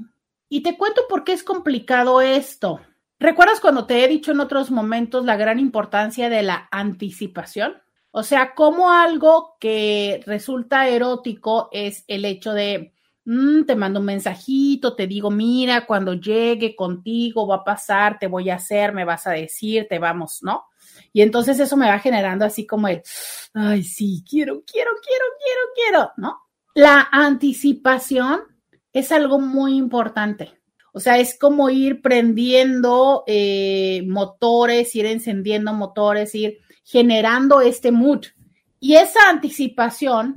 [0.49, 2.81] Y te cuento por qué es complicado esto.
[3.19, 7.75] ¿Recuerdas cuando te he dicho en otros momentos la gran importancia de la anticipación?
[8.11, 12.93] O sea, como algo que resulta erótico es el hecho de,
[13.25, 18.27] mm, te mando un mensajito, te digo, mira, cuando llegue contigo va a pasar, te
[18.27, 20.65] voy a hacer, me vas a decir, te vamos, ¿no?
[21.13, 23.03] Y entonces eso me va generando así como el,
[23.53, 26.39] ay, sí, quiero, quiero, quiero, quiero, quiero, ¿no?
[26.73, 28.41] La anticipación
[28.93, 30.59] es algo muy importante.
[30.91, 38.25] O sea, es como ir prendiendo eh, motores, ir encendiendo motores, ir generando este mood.
[38.79, 40.35] Y esa anticipación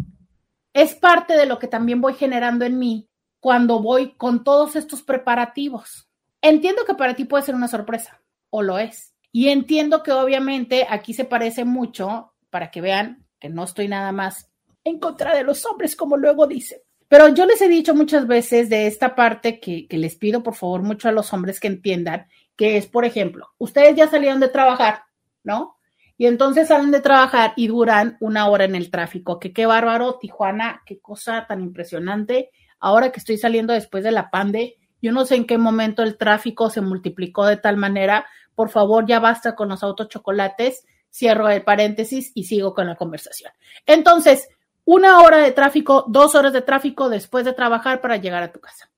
[0.75, 3.09] es parte de lo que también voy generando en mí
[3.41, 6.09] cuando voy con todos estos preparativos.
[6.41, 9.15] Entiendo que para ti puede ser una sorpresa, o lo es.
[9.33, 14.13] Y entiendo que obviamente aquí se parece mucho, para que vean que no estoy nada
[14.13, 14.51] más
[14.85, 16.79] en contra de los hombres, como luego dicen.
[17.13, 20.81] Pero yo les he dicho muchas veces de esta parte que, les pido por favor
[20.81, 25.03] mucho a los hombres que entiendan, que es, por ejemplo, ustedes ya salieron de trabajar,
[25.45, 25.77] ¿no?
[26.17, 29.39] Y entonces salen de trabajar y duran una hora en el tráfico.
[29.39, 32.49] Que qué bárbaro, Tijuana, qué cosa tan impresionante.
[32.81, 36.17] Ahora que estoy saliendo después de la pande, yo no sé en qué momento el
[36.17, 40.87] tráfico se multiplicó de tal manera por favor, ya basta con los autos chocolates.
[41.11, 43.53] Cierro el paréntesis y sigo con la conversación.
[43.85, 44.49] Entonces,
[44.85, 48.61] una hora de tráfico, dos horas de tráfico después de trabajar para llegar a tu
[48.61, 48.91] casa.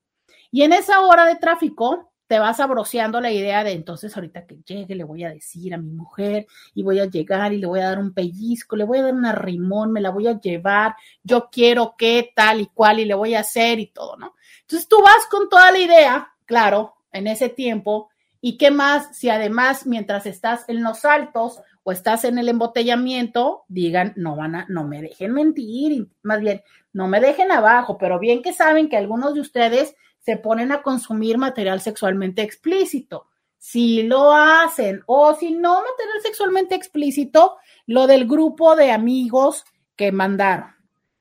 [0.51, 4.57] Y en esa hora de tráfico te vas abroceando la idea de entonces ahorita que
[4.65, 7.81] llegue le voy a decir a mi mujer y voy a llegar y le voy
[7.81, 10.95] a dar un pellizco, le voy a dar un arrimón, me la voy a llevar,
[11.23, 14.35] yo quiero que tal y cual y le voy a hacer y todo, ¿no?
[14.63, 18.09] Entonces tú vas con toda la idea, claro, en ese tiempo
[18.47, 23.65] ¿Y qué más si además mientras estás en los altos o estás en el embotellamiento,
[23.69, 26.63] digan, no van a, no me dejen mentir, más bien,
[26.93, 30.83] no me dejen abajo, pero bien que saben que algunos de ustedes se ponen a
[30.83, 33.27] consumir material sexualmente explícito.
[33.59, 37.57] Si lo hacen o si no material sexualmente explícito,
[37.87, 39.65] lo del grupo de amigos
[39.95, 40.75] que mandaron.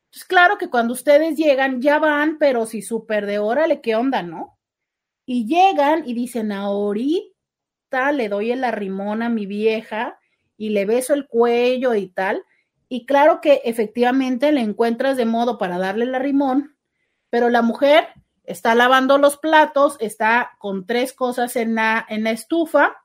[0.05, 4.24] Entonces, claro que cuando ustedes llegan, ya van, pero si súper de órale, ¿qué onda,
[4.24, 4.57] no?
[5.26, 10.20] Y llegan y dicen, ahorita le doy el arrimón a mi vieja
[10.64, 12.41] y le beso el cuello y tal.
[12.88, 16.78] Y claro que efectivamente le encuentras de modo para darle el arrimón,
[17.30, 18.07] pero la mujer
[18.45, 22.95] está lavando los platos, está con tres cosas en la, en la estufa,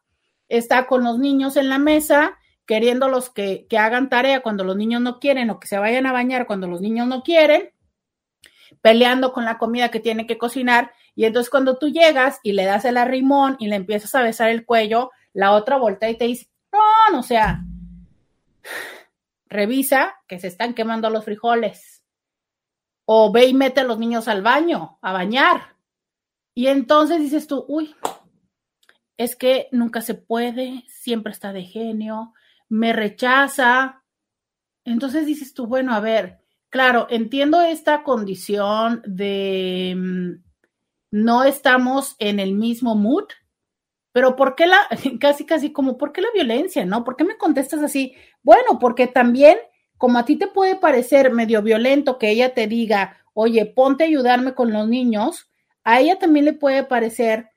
[0.48, 5.00] está con los niños en la mesa, queriéndolos que, que hagan tarea cuando los niños
[5.00, 7.70] no quieren o que se vayan a bañar cuando los niños no quieren,
[8.82, 10.92] peleando con la comida que tiene que cocinar.
[11.16, 14.48] Y entonces cuando tú llegas y le das el arrimón y le empiezas a besar
[14.48, 16.48] el cuello, la otra voltea y te dice,
[17.14, 17.64] o sea,
[19.46, 22.04] revisa que se están quemando los frijoles.
[23.04, 25.76] O ve y mete a los niños al baño, a bañar.
[26.54, 27.94] Y entonces dices tú, uy,
[29.16, 32.34] es que nunca se puede, siempre está de genio,
[32.68, 34.04] me rechaza.
[34.84, 40.44] Entonces dices tú, bueno, a ver, Claro, entiendo esta condición de mm,
[41.12, 43.24] no estamos en el mismo mood,
[44.18, 44.80] pero ¿por qué la,
[45.20, 47.04] casi, casi como, ¿por qué la violencia, no?
[47.04, 48.16] ¿Por qué me contestas así?
[48.42, 49.58] Bueno, porque también,
[49.96, 54.06] como a ti te puede parecer medio violento que ella te diga, oye, ponte a
[54.08, 55.48] ayudarme con los niños,
[55.84, 57.50] a ella también le puede parecer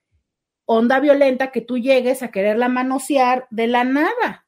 [0.66, 4.46] onda violenta que tú llegues a quererla manosear de la nada.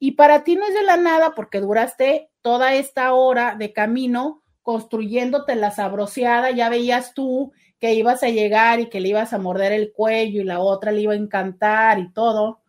[0.00, 4.42] Y para ti no es de la nada porque duraste toda esta hora de camino
[4.62, 9.38] construyéndote la sabroseada, ya veías tú que ibas a llegar y que le ibas a
[9.38, 12.60] morder el cuello y la otra le iba a encantar y todo.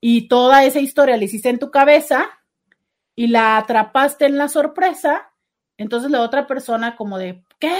[0.00, 2.28] Y toda esa historia la hiciste en tu cabeza
[3.14, 5.32] y la atrapaste en la sorpresa.
[5.76, 7.76] Entonces la otra persona como de, ¿qué?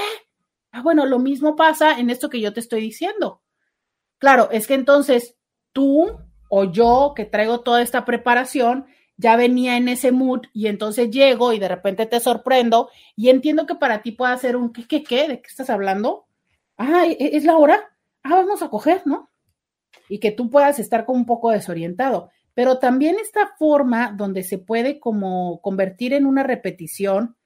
[0.73, 3.43] Ah, bueno, lo mismo pasa en esto que yo te estoy diciendo.
[4.19, 5.37] Claro, es que entonces
[5.73, 8.87] tú o yo que traigo toda esta preparación,
[9.17, 13.67] ya venía en ese mood y entonces llego y de repente te sorprendo y entiendo
[13.67, 15.29] que para ti pueda ser un ¿qué, qué, qué?
[15.29, 16.27] ¿De qué estás hablando?
[16.77, 17.81] Ah, ¿e, ¿es la hora?
[18.23, 19.31] Ah, vamos a coger, ¿no?
[20.09, 22.31] Y que tú puedas estar como un poco desorientado.
[22.55, 27.37] Pero también esta forma donde se puede como convertir en una repetición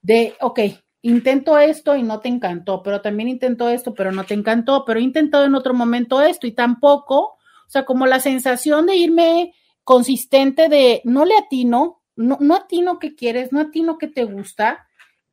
[0.00, 0.60] de, ok,
[1.02, 5.00] intento esto y no te encantó, pero también intento esto, pero no te encantó, pero
[5.00, 9.52] he intentado en otro momento esto y tampoco, o sea, como la sensación de irme
[9.82, 14.86] consistente de no le atino, no, no atino que quieres, no atino que te gusta,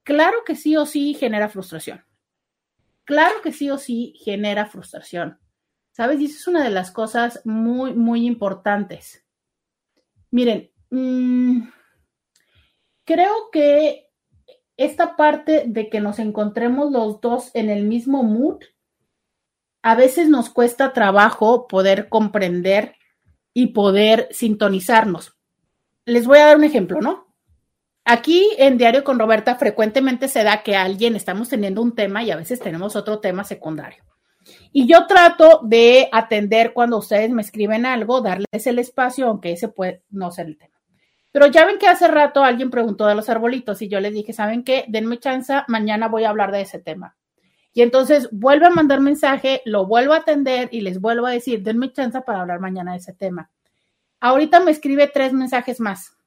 [0.04, 2.04] claro que sí o sí genera frustración.
[3.04, 5.39] Claro que sí o sí genera frustración.
[5.91, 6.22] ¿Sabes?
[6.22, 9.26] Y eso es una de las cosas muy, muy importantes.
[10.30, 11.68] Miren, mm,
[13.04, 14.10] creo que
[14.78, 18.64] esta parte de que nos encontremos los dos en el mismo mood
[19.84, 22.95] a veces nos cuesta trabajo poder comprender
[23.54, 25.38] y poder sintonizarnos.
[26.06, 27.31] Les voy a dar un ejemplo, ¿no?
[28.04, 32.32] Aquí en Diario con Roberta frecuentemente se da que alguien estamos teniendo un tema y
[32.32, 34.04] a veces tenemos otro tema secundario.
[34.72, 39.68] Y yo trato de atender cuando ustedes me escriben algo, darles el espacio, aunque ese
[39.68, 40.76] puede no ser el tema.
[41.32, 44.34] Pero ya ven que hace rato alguien preguntó de los arbolitos y yo les dije,
[44.34, 44.86] ¿saben qué?
[44.88, 47.16] Denme chance, mañana voy a hablar de ese tema.
[47.74, 51.62] Y entonces vuelve a mandar mensaje, lo vuelvo a atender y les vuelvo a decir,
[51.64, 53.49] denme chance para hablar mañana de ese tema.
[54.20, 56.18] Ahorita me escribe tres mensajes más.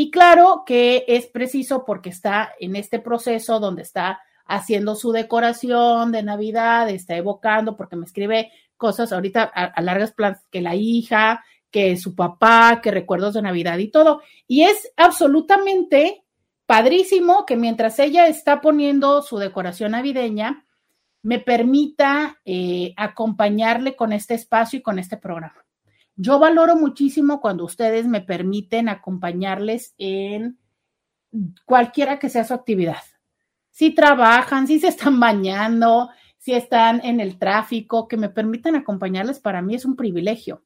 [0.00, 6.12] Y claro que es preciso porque está en este proceso donde está haciendo su decoración
[6.12, 11.44] de Navidad, está evocando, porque me escribe cosas ahorita a, largas planas, que la hija,
[11.72, 14.22] que su papá, que recuerdos de Navidad y todo.
[14.46, 16.22] Y es absolutamente
[16.64, 20.64] padrísimo que mientras ella está poniendo su decoración navideña,
[21.22, 25.67] me permita eh, acompañarle con este espacio y con este programa.
[26.20, 30.58] Yo valoro muchísimo cuando ustedes me permiten acompañarles en
[31.64, 33.04] cualquiera que sea su actividad.
[33.70, 39.38] Si trabajan, si se están bañando, si están en el tráfico, que me permitan acompañarles,
[39.38, 40.64] para mí es un privilegio.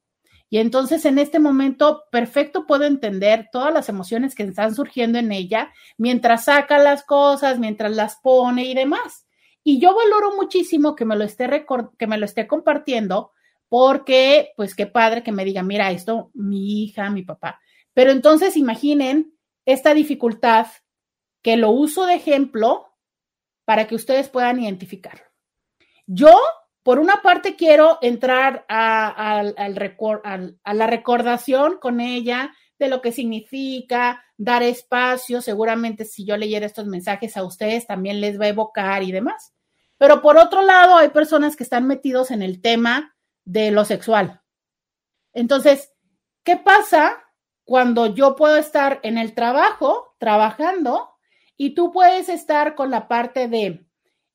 [0.49, 5.33] Y entonces en este momento perfecto puedo entender todas las emociones que están surgiendo en
[5.33, 9.27] ella mientras saca las cosas, mientras las pone y demás.
[9.63, 11.67] Y yo valoro muchísimo que me lo esté,
[11.99, 13.33] que me lo esté compartiendo
[13.73, 17.59] porque, pues qué padre que me diga, mira, esto, mi hija, mi papá.
[17.95, 19.33] Pero entonces imaginen
[19.65, 20.67] esta dificultad
[21.41, 22.95] que lo uso de ejemplo
[23.65, 25.31] para que ustedes puedan identificar.
[26.07, 26.39] Yo
[26.83, 34.23] por una parte quiero entrar a, a, la recordación con ella de lo que significa
[34.37, 35.41] dar espacio.
[35.41, 39.55] Seguramente si yo leyera estos mensajes a ustedes también les va a evocar y demás.
[39.97, 44.43] Pero por otro lado, hay personas que están metidos en el tema de lo sexual.
[45.33, 45.93] Entonces,
[46.45, 47.23] ¿qué pasa
[47.65, 51.11] cuando yo puedo estar en el trabajo, trabajando,
[51.57, 53.87] y tú puedes estar con la parte de,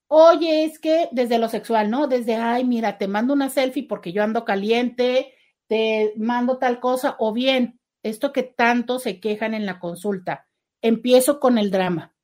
[0.07, 2.07] oye, es que desde lo sexual, ¿no?
[2.07, 5.33] Desde, ay, mira, te mando una selfie porque yo ando caliente,
[5.67, 10.47] te mando tal cosa, o bien, esto que tanto se quejan en la consulta,
[10.81, 12.15] empiezo con el drama.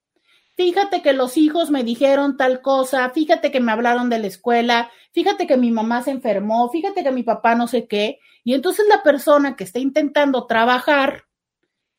[0.56, 4.91] Fíjate que los hijos me dijeron tal cosa, fíjate que me hablaron de la escuela,
[5.12, 8.20] fíjate que mi mamá se enfermó, fíjate que mi papá no sé qué.
[8.43, 11.24] Y entonces la persona que está intentando trabajar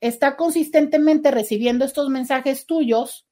[0.01, 3.27] está consistentemente recibiendo estos mensajes tuyos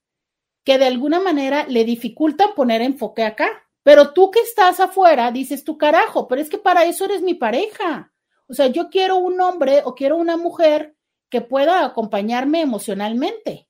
[0.65, 3.47] que de alguna manera le dificultan poner enfoque acá.
[3.83, 7.33] Pero tú que estás afuera, dices tu carajo, pero es que para eso eres mi
[7.33, 8.13] pareja.
[8.47, 10.95] O sea, yo quiero un hombre o quiero una mujer
[11.29, 13.67] que pueda acompañarme emocionalmente.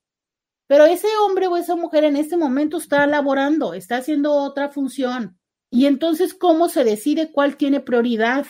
[0.74, 5.38] Pero ese hombre o esa mujer en este momento está laborando, está haciendo otra función.
[5.70, 8.44] Y entonces, ¿cómo se decide cuál tiene prioridad?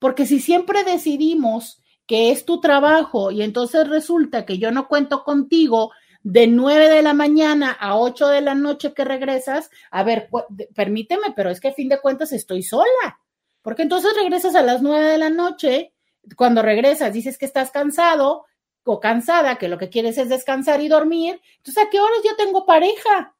[0.00, 5.22] Porque si siempre decidimos que es tu trabajo y entonces resulta que yo no cuento
[5.22, 5.92] contigo
[6.24, 10.28] de 9 de la mañana a 8 de la noche que regresas, a ver,
[10.74, 13.20] permíteme, pero es que a fin de cuentas estoy sola,
[13.62, 15.94] porque entonces regresas a las 9 de la noche,
[16.34, 18.47] cuando regresas dices que estás cansado
[18.96, 22.64] cansada, que lo que quieres es descansar y dormir, entonces ¿a qué horas yo tengo
[22.66, 23.36] pareja?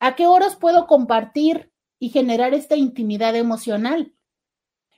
[0.00, 4.12] ¿A qué horas puedo compartir y generar esta intimidad emocional?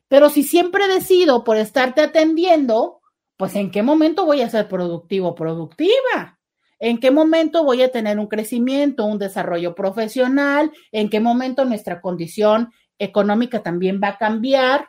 [0.09, 3.01] Pero si siempre decido por estarte atendiendo,
[3.36, 6.38] pues en qué momento voy a ser productivo productiva.
[6.78, 10.72] ¿En qué momento voy a tener un crecimiento, un desarrollo profesional?
[10.92, 14.88] ¿En qué momento nuestra condición económica también va a cambiar?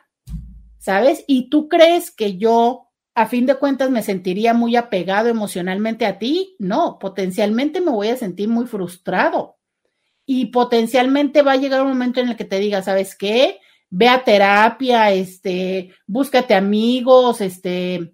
[0.78, 1.22] ¿Sabes?
[1.26, 6.18] Y tú crees que yo, a fin de cuentas, me sentiría muy apegado emocionalmente a
[6.18, 6.56] ti?
[6.58, 9.56] No, potencialmente me voy a sentir muy frustrado.
[10.24, 13.58] Y potencialmente va a llegar un momento en el que te diga, ¿sabes qué?
[13.90, 18.12] Ve a terapia, este, búscate amigos, este,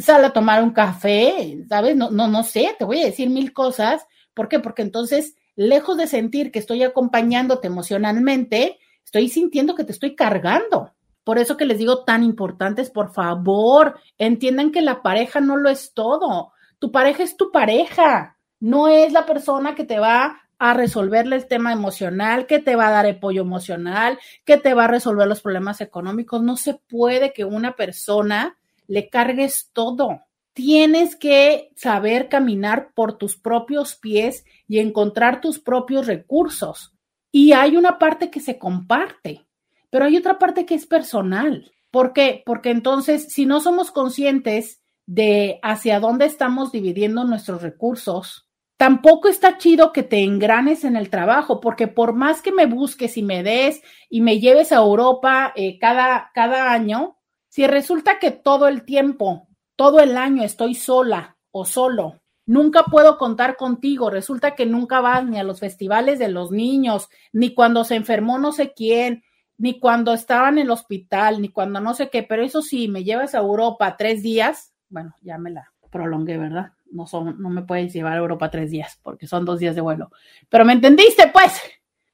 [0.00, 1.96] sale a tomar un café, ¿sabes?
[1.96, 4.06] No, no, no sé, te voy a decir mil cosas.
[4.34, 4.60] ¿Por qué?
[4.60, 10.92] Porque entonces, lejos de sentir que estoy acompañándote emocionalmente, estoy sintiendo que te estoy cargando.
[11.24, 15.70] Por eso que les digo tan importantes, por favor, entiendan que la pareja no lo
[15.70, 16.52] es todo.
[16.78, 21.48] Tu pareja es tu pareja, no es la persona que te va a resolverle el
[21.48, 25.40] tema emocional, que te va a dar apoyo emocional, que te va a resolver los
[25.40, 26.42] problemas económicos.
[26.42, 28.56] No se puede que una persona
[28.86, 30.22] le cargues todo.
[30.52, 36.92] Tienes que saber caminar por tus propios pies y encontrar tus propios recursos.
[37.32, 39.46] Y hay una parte que se comparte,
[39.92, 41.70] pero hay otra parte que es personal.
[41.90, 42.42] ¿Por qué?
[42.46, 49.58] Porque entonces, si no somos conscientes de hacia dónde estamos dividiendo nuestros recursos, tampoco está
[49.58, 53.42] chido que te engranes en el trabajo, porque por más que me busques y me
[53.42, 57.18] des y me lleves a Europa eh, cada, cada año,
[57.50, 63.18] si resulta que todo el tiempo, todo el año estoy sola o solo, nunca puedo
[63.18, 67.84] contar contigo, resulta que nunca vas ni a los festivales de los niños, ni cuando
[67.84, 69.22] se enfermó no sé quién,
[69.58, 73.04] ni cuando estaba en el hospital, ni cuando no sé qué, pero eso sí, me
[73.04, 76.72] llevas a Europa tres días, bueno, ya me la prolongué, ¿verdad?
[76.90, 79.80] No, son, no me puedes llevar a Europa tres días porque son dos días de
[79.80, 80.10] vuelo.
[80.48, 81.60] Pero me entendiste, pues,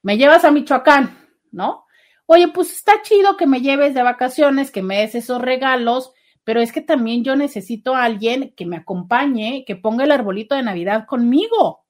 [0.01, 1.17] me llevas a Michoacán,
[1.51, 1.85] ¿no?
[2.31, 6.13] oye, pues está chido que me lleves de vacaciones, que me des esos regalos,
[6.43, 10.53] pero es que también yo necesito a alguien que me acompañe, que ponga el arbolito
[10.53, 11.87] de Navidad conmigo,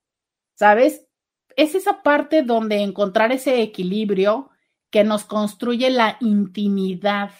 [0.54, 1.06] ¿sabes?
[1.58, 4.50] Es esa parte donde encontrar ese equilibrio
[4.90, 7.32] que nos construye la intimidad.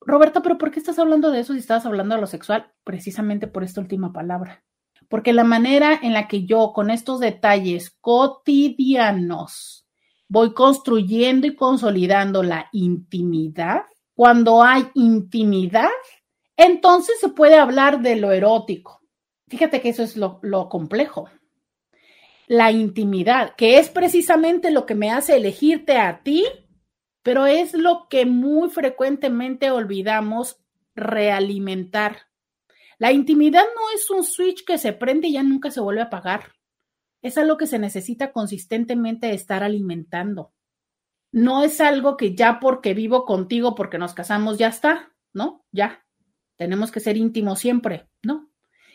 [0.00, 2.72] Roberta, pero ¿por qué estás hablando de eso si estabas hablando de lo sexual?
[2.84, 4.64] Precisamente por esta última palabra.
[5.08, 9.86] Porque la manera en la que yo, con estos detalles cotidianos,
[10.28, 13.82] voy construyendo y consolidando la intimidad.
[14.14, 15.90] Cuando hay intimidad,
[16.56, 19.00] entonces se puede hablar de lo erótico.
[19.48, 21.28] Fíjate que eso es lo, complejo.
[22.46, 26.44] La intimidad, que es precisamente lo que me hace elegirte a ti,
[27.24, 30.60] pero es lo que muy frecuentemente olvidamos
[30.94, 32.28] realimentar.
[32.98, 36.04] La intimidad no es un switch que se prende y ya nunca se vuelve a
[36.04, 36.52] apagar
[37.24, 40.52] es algo que se necesita consistentemente estar alimentando.
[41.32, 45.64] No es algo que ya porque vivo contigo, porque nos casamos, ya está, ¿no?
[45.72, 46.04] Ya.
[46.56, 48.50] Tenemos que ser íntimos siempre, ¿no?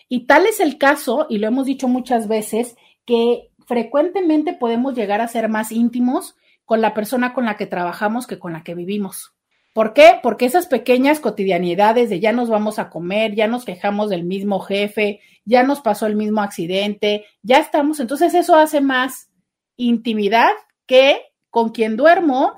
[0.07, 5.21] Y tal es el caso, y lo hemos dicho muchas veces, que frecuentemente podemos llegar
[5.21, 6.35] a ser más íntimos
[6.69, 9.33] con la persona con la que trabajamos que con la que vivimos.
[9.73, 10.19] ¿Por qué?
[10.21, 14.59] Porque esas pequeñas cotidianidades de ya nos vamos a comer, ya nos quejamos del mismo
[14.59, 19.31] jefe, ya nos pasó el mismo accidente, ya estamos, entonces eso hace más
[19.77, 20.51] intimidad
[20.85, 22.53] que con quien duermo,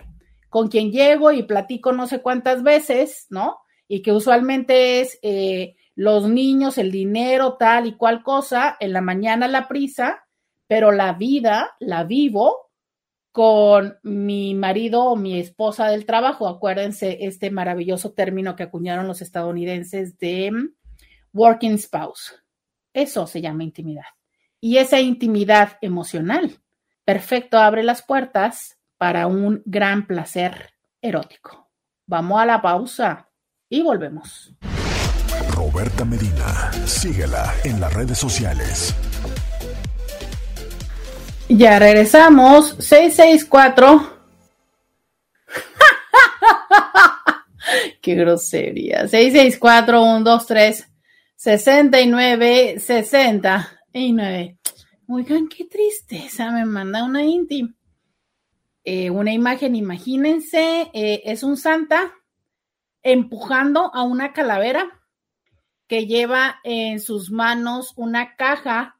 [0.50, 3.60] con quien llego y platico no sé cuántas veces, ¿no?
[3.88, 9.00] Y que usualmente es eh, los niños, el dinero, tal y cual cosa, en la
[9.00, 10.26] mañana la prisa,
[10.68, 12.71] pero la vida la vivo
[13.32, 16.48] con mi marido o mi esposa del trabajo.
[16.48, 20.70] Acuérdense este maravilloso término que acuñaron los estadounidenses de mm,
[21.34, 22.36] working spouse.
[22.94, 24.06] Eso se llama intimidad.
[24.60, 26.60] Y esa intimidad emocional,
[27.06, 31.72] perfecto, abre las puertas para un gran placer erótico.
[32.06, 33.30] Vamos a la pausa
[33.70, 34.54] y volvemos.
[35.56, 38.94] Roberta Medina, síguela en las redes sociales.
[41.54, 42.78] Ya regresamos.
[42.80, 44.10] 664.
[48.02, 49.10] Qué grosería.
[49.10, 50.88] 664 123
[51.36, 54.58] 69 69.
[55.10, 56.52] Oigan, qué tristeza.
[56.52, 57.76] Me manda una inti.
[58.86, 62.14] Eh, una imagen, imagínense, eh, es un santa
[63.04, 65.02] empujando a una calavera
[65.88, 68.98] que lleva en sus manos una caja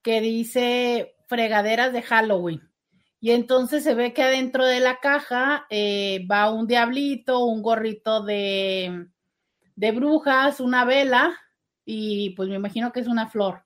[0.00, 2.60] que dice fregaderas de Halloween.
[3.18, 8.22] Y entonces se ve que adentro de la caja eh, va un diablito, un gorrito
[8.22, 9.06] de,
[9.74, 11.34] de, brujas, una vela
[11.86, 13.64] y pues me imagino que es una flor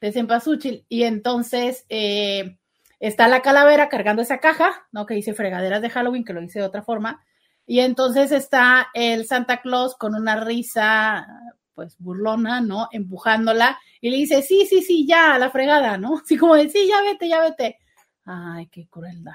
[0.00, 0.86] de cempasúchil.
[0.88, 2.56] Y entonces eh,
[2.98, 5.04] está la calavera cargando esa caja, ¿no?
[5.04, 7.22] Que dice fregaderas de Halloween, que lo dice de otra forma.
[7.66, 11.26] Y entonces está el Santa Claus con una risa
[11.74, 12.88] pues burlona, ¿no?
[12.92, 16.18] Empujándola y le dice, sí, sí, sí, ya, a la fregada, ¿no?
[16.24, 17.78] Así como de, sí, ya vete, ya vete.
[18.24, 19.32] Ay, qué crueldad.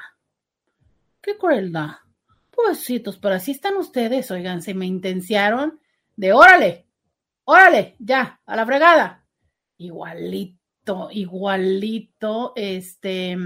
[1.22, 1.92] Qué crueldad.
[2.52, 5.80] Pobrecitos, pero así están ustedes, oigan, se me intenciaron
[6.16, 6.88] de, órale,
[7.44, 9.24] órale, ya, a la fregada.
[9.78, 13.38] Igualito, igualito, este,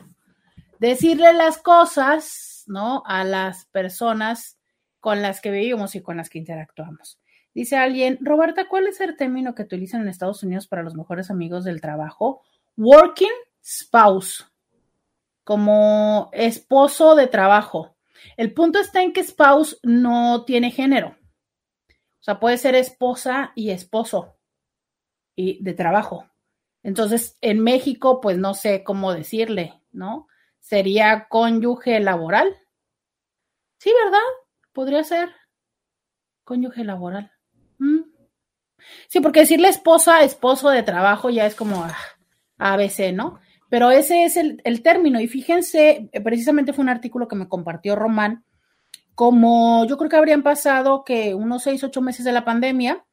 [0.79, 3.03] decirle las cosas, ¿no?
[3.05, 4.59] A las personas
[5.01, 7.21] con las que vivimos y con las que interactuamos.
[7.53, 11.31] Dice alguien, Roberta, ¿cuál es el término que utilizan en Estados Unidos para los mejores
[11.31, 12.41] amigos del trabajo?
[12.79, 13.29] Working
[13.63, 14.47] spouse
[15.45, 17.97] como esposo de trabajo.
[18.37, 21.17] El punto está en que spouse no tiene género.
[21.89, 24.39] O sea, puede ser esposa y esposo
[25.37, 26.27] y de trabajo.
[26.83, 30.27] Entonces, en México, pues no sé cómo decirle, ¿no?
[30.59, 32.57] Sería cónyuge laboral.
[33.79, 34.25] Sí, ¿verdad?
[34.73, 35.31] Podría ser
[36.45, 37.33] cónyuge laboral.
[37.79, 38.03] Mm.
[39.09, 41.97] Sí, porque decirle esposa, esposo de trabajo ya es como ah,
[42.59, 43.41] ABC, ¿no?
[43.71, 45.21] Pero ese es el, término.
[45.21, 48.45] Y fíjense, eh, precisamente fue un artículo que me compartió Román,
[49.15, 53.05] como yo creo que habrían pasado que unos seis, ocho meses de la pandemia,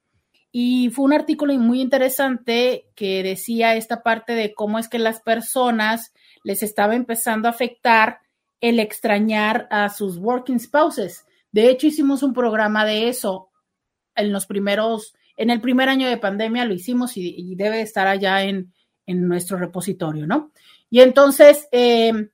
[0.51, 5.21] y fue un artículo muy interesante que decía esta parte de cómo es que las
[5.21, 8.19] personas les estaba empezando a afectar
[8.59, 11.25] el extrañar a sus working spouses.
[11.51, 13.49] De hecho, hicimos un programa de eso
[14.15, 18.43] en los primeros, en el primer año de pandemia lo hicimos y debe estar allá
[18.43, 18.73] en,
[19.11, 20.51] en nuestro repositorio, ¿no?
[20.89, 22.29] Y entonces, eh,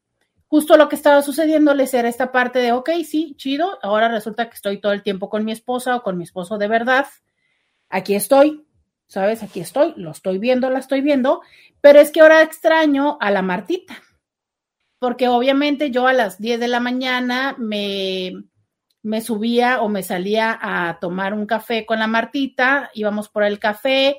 [0.48, 4.56] justo lo que estaba sucediéndoles era esta parte de, ok, sí, chido, ahora resulta que
[4.56, 7.06] estoy todo el tiempo con mi esposa o con mi esposo de verdad,
[7.90, 8.66] aquí estoy,
[9.08, 9.44] ¿sabes?
[9.44, 11.42] Aquí estoy, lo estoy viendo, la estoy viendo,
[11.82, 14.02] pero es que ahora extraño a la Martita,
[15.00, 18.32] porque obviamente yo a las 10 de la mañana me,
[19.04, 23.60] me subía o me salía a tomar un café con la Martita, íbamos por el
[23.60, 24.18] café,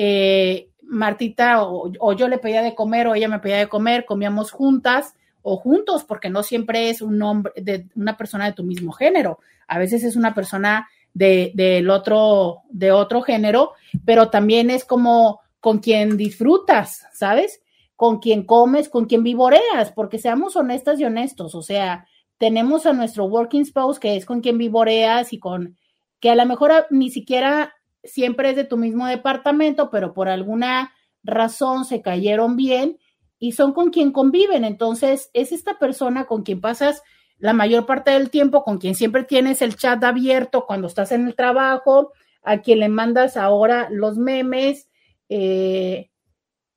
[0.00, 4.52] eh, Martita o, yo le pedía de comer o ella me pedía de comer, comíamos
[4.52, 8.92] juntas o juntos, porque no siempre es un hombre de una persona de tu mismo
[8.92, 9.40] género.
[9.66, 13.72] A veces es una persona de, del otro, de otro género,
[14.04, 17.60] pero también es como con quien disfrutas, ¿sabes?
[17.96, 22.06] Con quien comes, con quien vivoreas, porque seamos honestas y honestos, o sea,
[22.38, 25.76] tenemos a nuestro working spouse que es con quien vivoreas y con
[26.20, 27.74] que a lo mejor ni siquiera
[28.04, 30.92] siempre es de tu mismo departamento, pero por alguna
[31.22, 32.98] razón se cayeron bien
[33.38, 34.64] y son con quien conviven.
[34.64, 37.02] Entonces, es esta persona con quien pasas
[37.38, 41.26] la mayor parte del tiempo, con quien siempre tienes el chat abierto cuando estás en
[41.26, 44.88] el trabajo, a quien le mandas ahora los memes,
[45.28, 46.10] eh,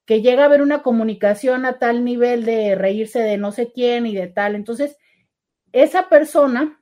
[0.06, 4.06] que llega a haber una comunicación a tal nivel de reírse de no sé quién
[4.06, 4.56] y de tal.
[4.56, 4.98] Entonces,
[5.72, 6.81] esa persona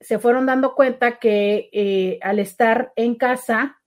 [0.00, 3.80] se fueron dando cuenta que eh, al estar en casa,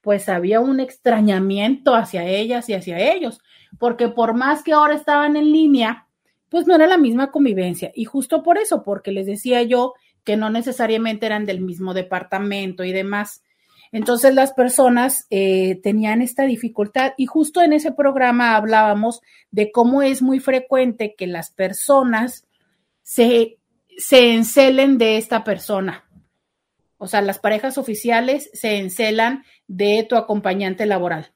[0.00, 3.40] pues había un extrañamiento hacia ellas y hacia ellos,
[3.78, 6.08] porque por más que ahora estaban en línea,
[6.48, 7.92] pues no era la misma convivencia.
[7.94, 9.94] Y justo por eso, porque les decía yo
[10.24, 13.42] que no necesariamente eran del mismo departamento y demás.
[13.90, 20.02] Entonces las personas eh, tenían esta dificultad y justo en ese programa hablábamos de cómo
[20.02, 22.46] es muy frecuente que las personas
[23.02, 23.58] se,
[23.98, 26.04] se encelen de esta persona.
[26.98, 31.32] O sea, las parejas oficiales se encelan de tu acompañante laboral.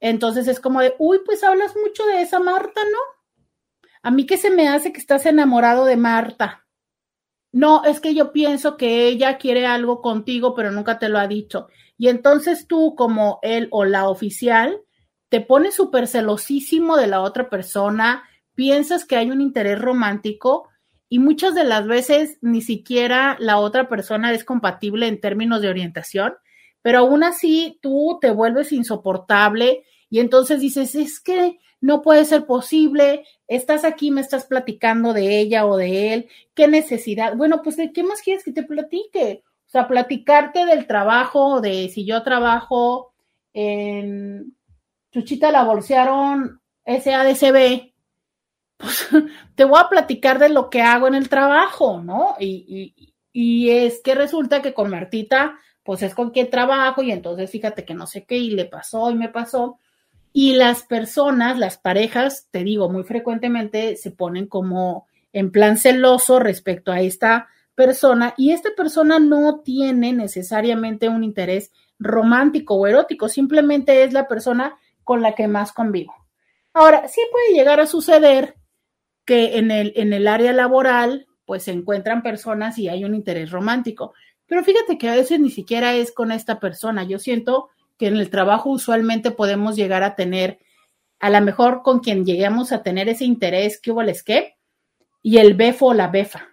[0.00, 3.88] Entonces es como de, uy, pues hablas mucho de esa Marta, ¿no?
[4.02, 6.66] A mí que se me hace que estás enamorado de Marta.
[7.52, 11.28] No, es que yo pienso que ella quiere algo contigo, pero nunca te lo ha
[11.28, 11.68] dicho.
[11.96, 14.80] Y entonces tú, como él o la oficial,
[15.28, 20.68] te pones súper celosísimo de la otra persona, piensas que hay un interés romántico
[21.12, 25.68] y muchas de las veces ni siquiera la otra persona es compatible en términos de
[25.68, 26.32] orientación,
[26.80, 32.46] pero aún así tú te vuelves insoportable y entonces dices, es que no puede ser
[32.46, 37.36] posible, estás aquí, me estás platicando de ella o de él, qué necesidad.
[37.36, 39.42] Bueno, pues ¿de qué más quieres que te platique?
[39.66, 43.12] O sea, platicarte del trabajo, de si yo trabajo
[43.52, 44.56] en
[45.10, 47.91] Chuchita la bolsearon SADCB,
[48.82, 49.08] pues
[49.54, 52.34] te voy a platicar de lo que hago en el trabajo, ¿no?
[52.40, 52.94] Y,
[53.32, 57.84] y, es que resulta que con Martita, pues es con quien trabajo y entonces fíjate
[57.84, 59.78] que no sé qué y le pasó y me pasó.
[60.32, 66.40] Y las personas, las parejas, te digo, muy frecuentemente se ponen como en plan celoso
[66.40, 73.28] respecto a esta persona y esta persona no tiene necesariamente un interés romántico o erótico,
[73.28, 76.14] simplemente es la persona con la que más convivo.
[76.74, 78.56] Ahora, sí puede llegar a suceder
[79.24, 83.50] que en el, en el área laboral, pues se encuentran personas y hay un interés
[83.50, 84.14] romántico,
[84.46, 87.04] pero fíjate que a veces ni siquiera es con esta persona.
[87.04, 90.58] Yo siento que en el trabajo usualmente podemos llegar a tener,
[91.20, 94.56] a lo mejor con quien lleguemos a tener ese interés, ¿qué hubo les qué?
[95.22, 96.48] Y el befo o la befa.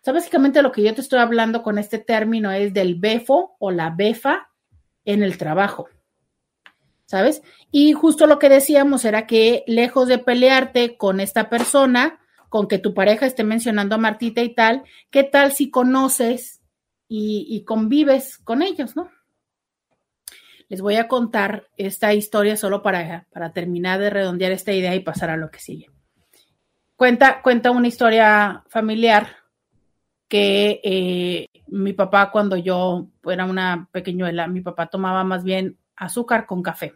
[0.00, 3.56] O sea, básicamente lo que yo te estoy hablando con este término es del befo
[3.58, 4.48] o la befa
[5.04, 5.88] en el trabajo.
[7.12, 7.42] ¿Sabes?
[7.70, 12.78] Y justo lo que decíamos era que lejos de pelearte con esta persona, con que
[12.78, 16.62] tu pareja esté mencionando a Martita y tal, ¿qué tal si conoces
[17.08, 19.10] y, convives con ellos, ¿no?
[20.70, 25.00] les voy a contar esta historia solo para, para terminar de redondear esta idea y
[25.00, 25.90] pasar a lo que sigue.
[26.96, 29.36] Cuenta, cuenta una historia familiar
[30.28, 36.46] que eh, mi papá cuando yo era una pequeñuela, mi papá tomaba más bien azúcar
[36.46, 36.94] con café.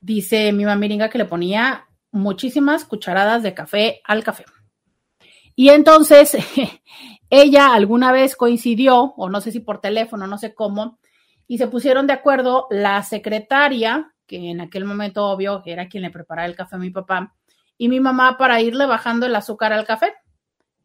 [0.00, 4.44] Dice mi mamiringa que le ponía muchísimas cucharadas de café al café.
[5.54, 6.36] Y entonces
[7.30, 10.98] ella alguna vez coincidió, o no sé si por teléfono, no sé cómo,
[11.46, 16.10] y se pusieron de acuerdo la secretaria, que en aquel momento obvio era quien le
[16.10, 17.34] preparaba el café a mi papá,
[17.76, 20.12] y mi mamá para irle bajando el azúcar al café.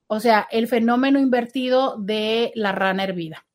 [0.07, 3.45] O sea, el fenómeno invertido de la rana hervida.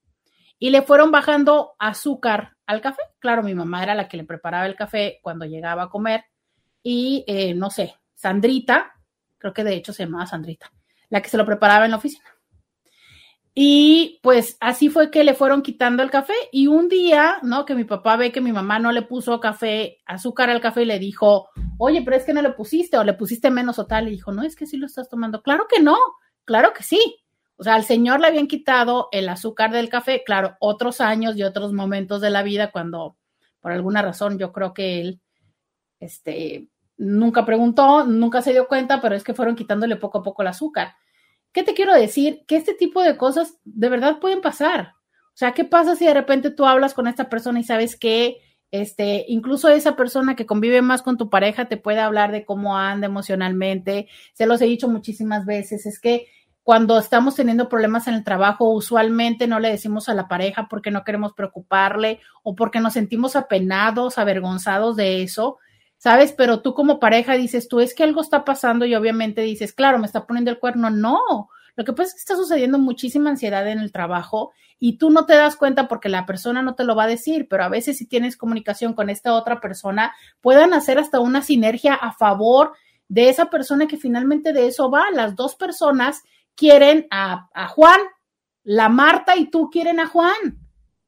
[0.61, 3.03] Y le fueron bajando azúcar al café.
[3.19, 6.27] Claro, mi mamá era la que le preparaba el café cuando llegaba a comer.
[6.83, 8.93] Y eh, no sé, Sandrita,
[9.39, 10.71] creo que de hecho se llamaba Sandrita,
[11.09, 12.25] la que se lo preparaba en la oficina.
[13.55, 17.65] Y pues así fue que le fueron quitando el café y un día, ¿no?
[17.65, 20.87] Que mi papá ve que mi mamá no le puso café, azúcar al café y
[20.87, 21.49] le dijo,
[21.79, 24.07] oye, pero es que no le pusiste o le pusiste menos o tal.
[24.09, 25.43] Y dijo, no, es que sí lo estás tomando.
[25.43, 25.97] Claro que no,
[26.45, 27.17] claro que sí.
[27.61, 31.43] O sea, al señor le habían quitado el azúcar del café, claro, otros años y
[31.43, 33.19] otros momentos de la vida cuando,
[33.61, 35.21] por alguna razón, yo creo que él,
[35.99, 40.41] este, nunca preguntó, nunca se dio cuenta, pero es que fueron quitándole poco a poco
[40.41, 40.95] el azúcar.
[41.53, 42.45] ¿Qué te quiero decir?
[42.47, 44.95] Que este tipo de cosas de verdad pueden pasar.
[45.27, 48.39] O sea, ¿qué pasa si de repente tú hablas con esta persona y sabes que
[48.71, 52.79] este, incluso esa persona que convive más con tu pareja te puede hablar de cómo
[52.79, 54.09] anda emocionalmente?
[54.33, 56.27] Se los he dicho muchísimas veces, es que
[56.63, 60.91] cuando estamos teniendo problemas en el trabajo, usualmente no le decimos a la pareja porque
[60.91, 65.59] no queremos preocuparle o porque nos sentimos apenados, avergonzados de eso.
[66.01, 66.33] ¿sabes?
[66.33, 69.99] Pero tú como pareja dices, tú es que algo está pasando y obviamente dices, claro,
[69.99, 70.89] me está poniendo el cuerno.
[70.89, 75.11] No, lo que pasa es que está sucediendo muchísima ansiedad en el trabajo y tú
[75.11, 77.69] no te das cuenta porque la persona no te lo va a decir, pero a
[77.69, 82.73] veces si tienes comunicación con esta otra persona, puedan hacer hasta una sinergia a favor
[83.09, 85.11] de esa persona que finalmente de eso va.
[85.13, 86.23] Las dos personas
[86.61, 87.99] quieren a, Juan,
[88.65, 90.59] la Marta y tú quieren a Juan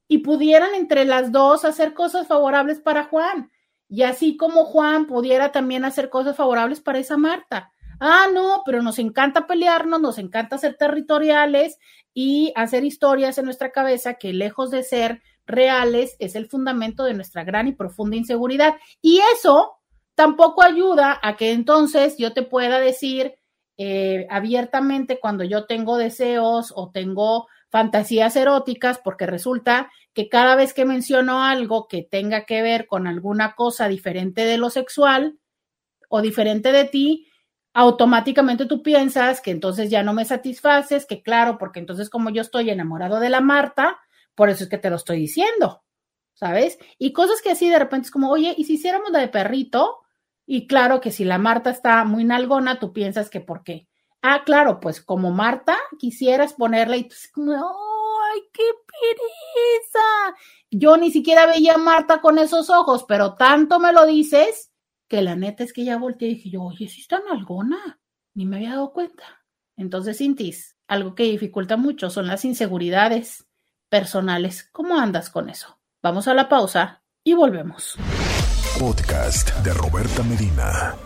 [0.09, 3.51] y pudieran entre las dos hacer cosas favorables para Juan
[3.87, 7.71] y así como Juan pudiera también hacer cosas favorables para esa Marta.
[8.01, 11.79] Ah, no, pero nos encanta pelearnos, nos encanta ser territoriales
[12.15, 17.13] y hacer historias en nuestra cabeza que lejos de ser reales es el fundamento de
[17.13, 18.77] nuestra gran y profunda inseguridad.
[19.03, 19.75] Y eso
[20.15, 23.35] tampoco ayuda a que entonces yo te pueda decir
[23.79, 30.75] eh, abiertamente cuando yo tengo deseos o tengo fantasías eróticas, porque resulta que cada vez
[30.75, 35.39] que menciono algo que tenga que ver con alguna cosa diferente de lo sexual
[36.11, 37.29] o diferente de ti,
[37.73, 42.43] automáticamente tú piensas que entonces ya no me satisfaces, que claro, porque entonces como yo
[42.43, 43.99] estoy enamorado de la Marta,
[44.35, 45.83] por eso es que te lo estoy diciendo,
[46.35, 46.79] ¿sabes?
[46.99, 50.02] Y cosas que así de repente es como, oye, ¿y si hiciéramos la de perrito?
[50.47, 53.89] Y claro que si la Marta está muy nalgona, tú piensas que por qué.
[54.23, 60.37] Ah, claro, pues como Marta, quisieras ponerla y tú ¡ay, qué pereza!
[60.71, 64.71] Yo ni siquiera veía a Marta con esos ojos, pero tanto me lo dices
[65.09, 68.01] que la neta es que ya volteé y dije yo, oye, si está nalgona,
[68.35, 69.45] ni me había dado cuenta.
[69.77, 73.47] Entonces, Cintis, algo que dificulta mucho son las inseguridades
[73.89, 74.69] personales.
[74.73, 75.79] ¿Cómo andas con eso?
[76.03, 77.99] Vamos a la pausa y volvemos.
[78.83, 80.97] Podcast de Roberta Medina.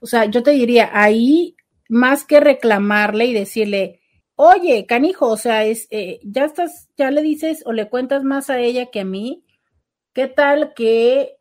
[0.00, 1.54] O sea, yo te diría, ahí
[1.88, 4.00] más que reclamarle y decirle,
[4.34, 8.50] oye, canijo, o sea, es, eh, ya estás, ya le dices o le cuentas más
[8.50, 9.44] a ella que a mí,
[10.16, 11.36] ¿qué tal que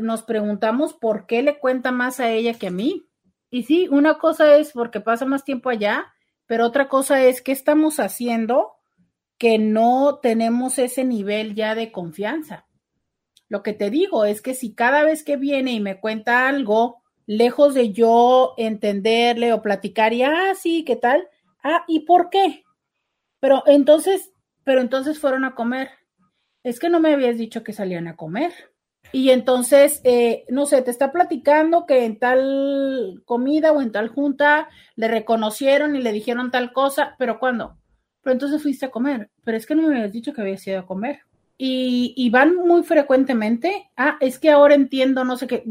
[0.00, 3.06] nos preguntamos por qué le cuenta más a ella que a mí?
[3.50, 6.06] Y sí, una cosa es porque pasa más tiempo allá,
[6.46, 8.76] pero otra cosa es qué estamos haciendo
[9.36, 12.66] que no tenemos ese nivel ya de confianza.
[13.50, 17.02] Lo que te digo es que si cada vez que viene y me cuenta algo,
[17.26, 21.28] lejos de yo entenderle o platicar y, ah, sí, ¿qué tal?
[21.62, 22.64] Ah, ¿y por qué?
[23.38, 24.32] Pero entonces,
[24.64, 25.90] pero entonces fueron a comer.
[26.64, 28.52] Es que no me habías dicho que salían a comer.
[29.12, 34.08] Y entonces, eh, no sé, te está platicando que en tal comida o en tal
[34.08, 37.76] junta le reconocieron y le dijeron tal cosa, pero ¿cuándo?
[38.22, 39.30] Pero entonces fuiste a comer.
[39.44, 41.20] Pero es que no me habías dicho que habías ido a comer.
[41.56, 43.90] Y, van muy frecuentemente.
[43.96, 45.62] Ah, es que ahora entiendo, no sé qué.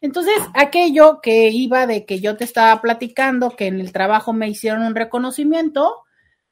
[0.00, 4.48] Entonces, aquello que iba de que yo te estaba platicando, que en el trabajo me
[4.48, 6.04] hicieron un reconocimiento,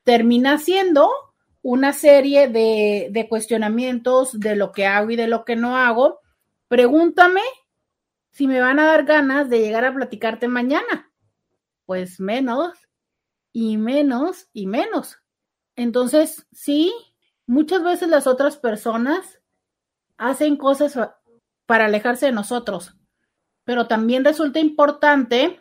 [0.04, 1.10] termina siendo
[1.62, 6.20] una serie de, cuestionamientos de lo que hago y de lo que no hago.
[6.68, 7.40] Pregúntame
[8.30, 11.10] si me van a dar ganas de llegar a platicarte mañana.
[11.86, 12.72] Pues menos
[13.52, 15.18] y menos y menos.
[15.76, 16.92] Entonces, sí,
[17.46, 19.40] muchas veces las otras personas
[20.16, 20.98] hacen cosas
[21.66, 22.96] para alejarse de nosotros
[23.64, 25.60] pero también resulta importante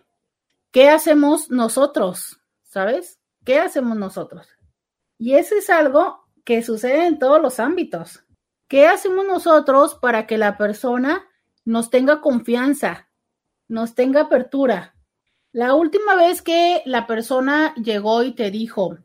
[0.72, 3.20] qué hacemos nosotros, ¿sabes?
[3.45, 4.47] ¿Qué hacemos nosotros?
[5.22, 8.24] Y eso es algo que sucede en todos los ámbitos.
[8.67, 11.30] ¿Qué hacemos nosotros para que la persona
[11.63, 13.07] nos tenga confianza,
[13.67, 14.95] nos tenga apertura?
[15.51, 18.97] La última vez que la persona llegó y te dijo,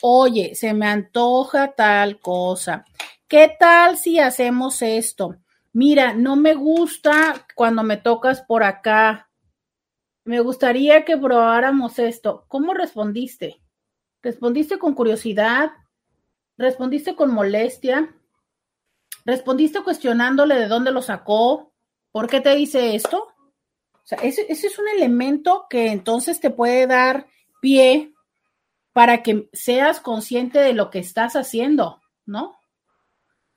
[0.00, 2.86] oye, se me antoja tal cosa,
[3.28, 5.36] ¿qué tal si hacemos esto?
[5.74, 9.28] mira, no me gusta cuando me tocas por acá.
[10.24, 12.46] Me gustaría que probáramos esto.
[12.48, 13.60] ¿Cómo respondiste?
[14.22, 15.70] ¿Respondiste con curiosidad?
[16.56, 18.14] ¿Respondiste con molestia?
[19.24, 21.72] ¿Respondiste cuestionándole de dónde lo sacó?
[22.12, 23.28] ¿Por qué te dice esto?
[23.92, 27.26] O sea, ese, es un elemento que entonces te puede dar
[27.60, 28.12] pie
[28.92, 32.58] para que seas consciente de lo que estás haciendo, ¿no?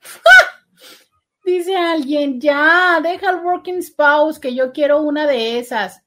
[1.44, 6.02] Dice alguien, ya, deja el working spouse, que yo quiero una de esas.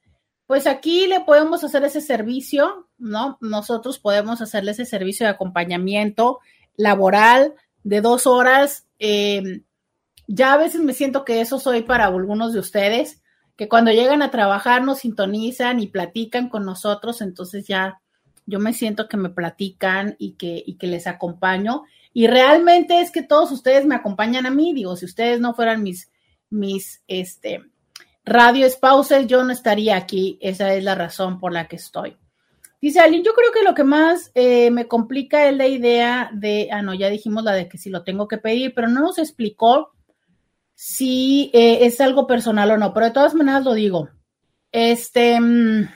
[0.48, 3.38] Pues aquí le podemos hacer ese servicio, ¿no?
[3.42, 6.40] Nosotros podemos hacerle ese servicio de acompañamiento
[6.76, 8.86] laboral de dos horas.
[9.00, 9.62] Eh,
[10.28, 13.22] ya a veces me siento que eso soy para algunos de ustedes,
[13.56, 18.02] que cuando llegan a trabajar nos sintonizan y platican con nosotros, entonces ya
[18.46, 21.84] yo me siento que me platican y que, y que les acompaño.
[22.14, 25.84] Y realmente es que todos ustedes me acompañan a mí, digo, si ustedes no fueran
[25.84, 26.10] mis,
[26.50, 27.62] mis, este,
[28.28, 32.18] radio espauses, yo no estaría aquí, esa es la razón por la que estoy.
[32.80, 36.70] Dice alguien, yo creo que lo que más eh, me complica es la idea de,
[36.72, 39.18] ah, no, ya dijimos la de que si lo tengo que pedir, pero no nos
[39.18, 39.94] explicó
[40.76, 44.10] si eh, es algo personal o no, pero de todas maneras lo digo.
[44.72, 45.90] Este, mm,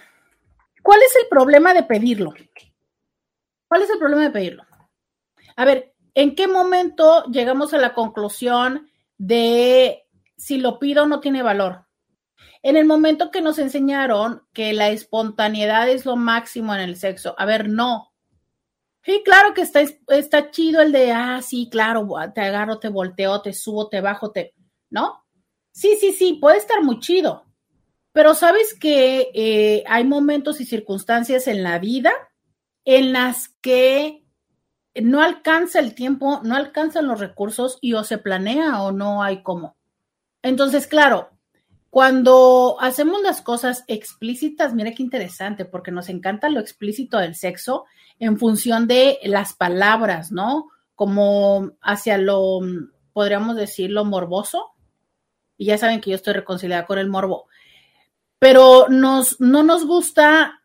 [0.81, 2.33] ¿cuál es el problema de pedirlo?
[3.67, 4.65] ¿Cuál es el problema de pedirlo?
[5.55, 10.03] A ver, ¿En qué momento llegamos a la conclusión de
[10.35, 11.85] si lo pido no tiene valor?
[12.63, 17.35] En el momento que nos enseñaron que la espontaneidad es lo máximo en el sexo,
[17.37, 18.13] a ver, no.
[19.03, 23.41] Sí, claro que está, está chido el de, ah, sí, claro, te agarro, te volteo,
[23.41, 24.53] te subo, te bajo, te,
[24.91, 25.25] ¿no?
[25.71, 27.45] Sí, sí, sí, puede estar muy chido.
[28.13, 32.11] Pero sabes que eh, hay momentos y circunstancias en la vida
[32.85, 34.23] en las que
[34.95, 39.43] no alcanza el tiempo, no alcanzan los recursos y o se planea o no hay
[39.43, 39.77] cómo.
[40.41, 41.29] Entonces, claro,
[41.91, 47.83] cuando hacemos las cosas explícitas, mira qué interesante, porque nos encanta lo explícito del sexo
[48.17, 50.69] en función de las palabras, ¿no?
[50.95, 52.61] Como hacia lo,
[53.11, 54.71] podríamos decirlo, morboso.
[55.57, 57.47] Y ya saben que yo estoy reconciliada con el morbo.
[58.39, 60.63] Pero nos, no nos gusta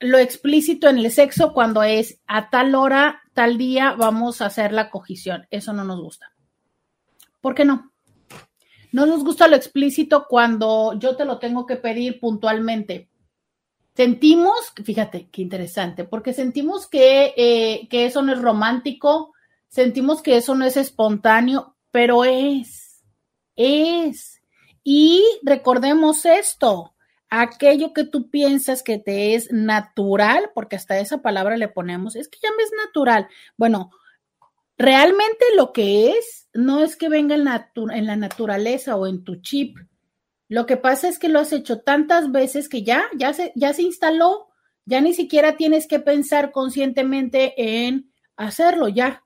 [0.00, 4.72] lo explícito en el sexo cuando es a tal hora, tal día, vamos a hacer
[4.72, 5.46] la cogición.
[5.52, 6.32] Eso no nos gusta.
[7.40, 7.91] ¿Por qué no?
[8.92, 13.08] No nos gusta lo explícito cuando yo te lo tengo que pedir puntualmente.
[13.94, 19.32] Sentimos, fíjate qué interesante, porque sentimos que, eh, que eso no es romántico,
[19.68, 23.02] sentimos que eso no es espontáneo, pero es,
[23.56, 24.40] es.
[24.82, 26.94] Y recordemos esto,
[27.28, 32.28] aquello que tú piensas que te es natural, porque hasta esa palabra le ponemos, es
[32.28, 33.28] que ya me es natural.
[33.56, 33.90] Bueno,
[34.82, 39.22] realmente lo que es no es que venga en la, en la naturaleza o en
[39.22, 39.78] tu chip.
[40.48, 43.72] Lo que pasa es que lo has hecho tantas veces que ya, ya se, ya
[43.72, 44.48] se instaló,
[44.84, 49.24] ya ni siquiera tienes que pensar conscientemente en hacerlo, ya,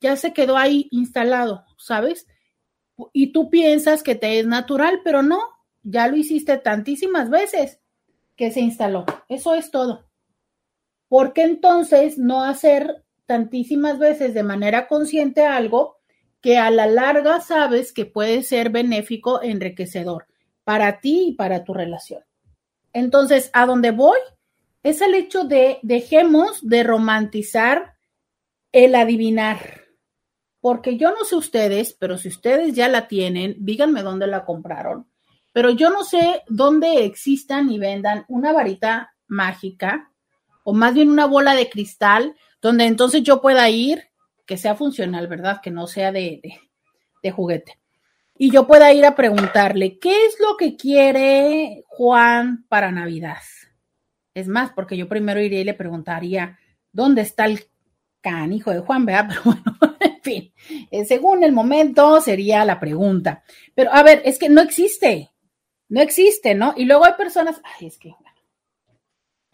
[0.00, 2.26] ya se quedó ahí instalado, ¿sabes?
[3.12, 5.38] Y tú piensas que te es natural, pero no,
[5.84, 7.78] ya lo hiciste tantísimas veces
[8.34, 9.06] que se instaló.
[9.28, 10.08] Eso es todo.
[11.08, 15.96] ¿Por qué entonces no hacer tantísimas veces de manera consciente algo
[16.40, 20.26] que a la larga sabes que puede ser benéfico, enriquecedor
[20.64, 22.22] para ti y para tu relación?
[22.92, 24.18] Entonces, a dónde voy
[24.82, 27.94] es el hecho de dejemos de romantizar
[28.72, 29.82] el adivinar.
[30.60, 35.06] Porque yo no sé ustedes, pero si ustedes ya la tienen, díganme dónde la compraron
[35.56, 40.12] pero yo no sé dónde existan y vendan una varita mágica
[40.64, 42.36] o más bien una bola de cristal
[42.66, 44.08] donde entonces yo pueda ir,
[44.44, 45.60] que sea funcional, ¿verdad?
[45.62, 46.40] Que no sea de,
[47.22, 47.78] de, juguete.
[48.36, 53.38] Y yo pueda ir a preguntarle, ¿qué es lo que quiere Juan para Navidad?
[54.34, 56.58] Es más, porque yo primero iría y le preguntaría,
[56.90, 57.64] ¿dónde está el
[58.20, 59.06] canijo de Juan?
[59.06, 59.28] ¿Verdad?
[59.30, 60.52] Pero bueno, en fin,
[60.90, 63.44] eh, según el momento sería la pregunta.
[63.76, 65.30] Pero a ver, es que no existe.
[65.88, 66.74] No existe, ¿no?
[66.76, 68.12] Y luego hay personas, ay, es que,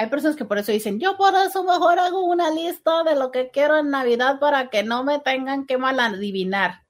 [0.03, 3.31] hay personas que por eso dicen, yo por eso mejor hago una lista de lo
[3.31, 6.85] que quiero en Navidad para que no me tengan que mal adivinar.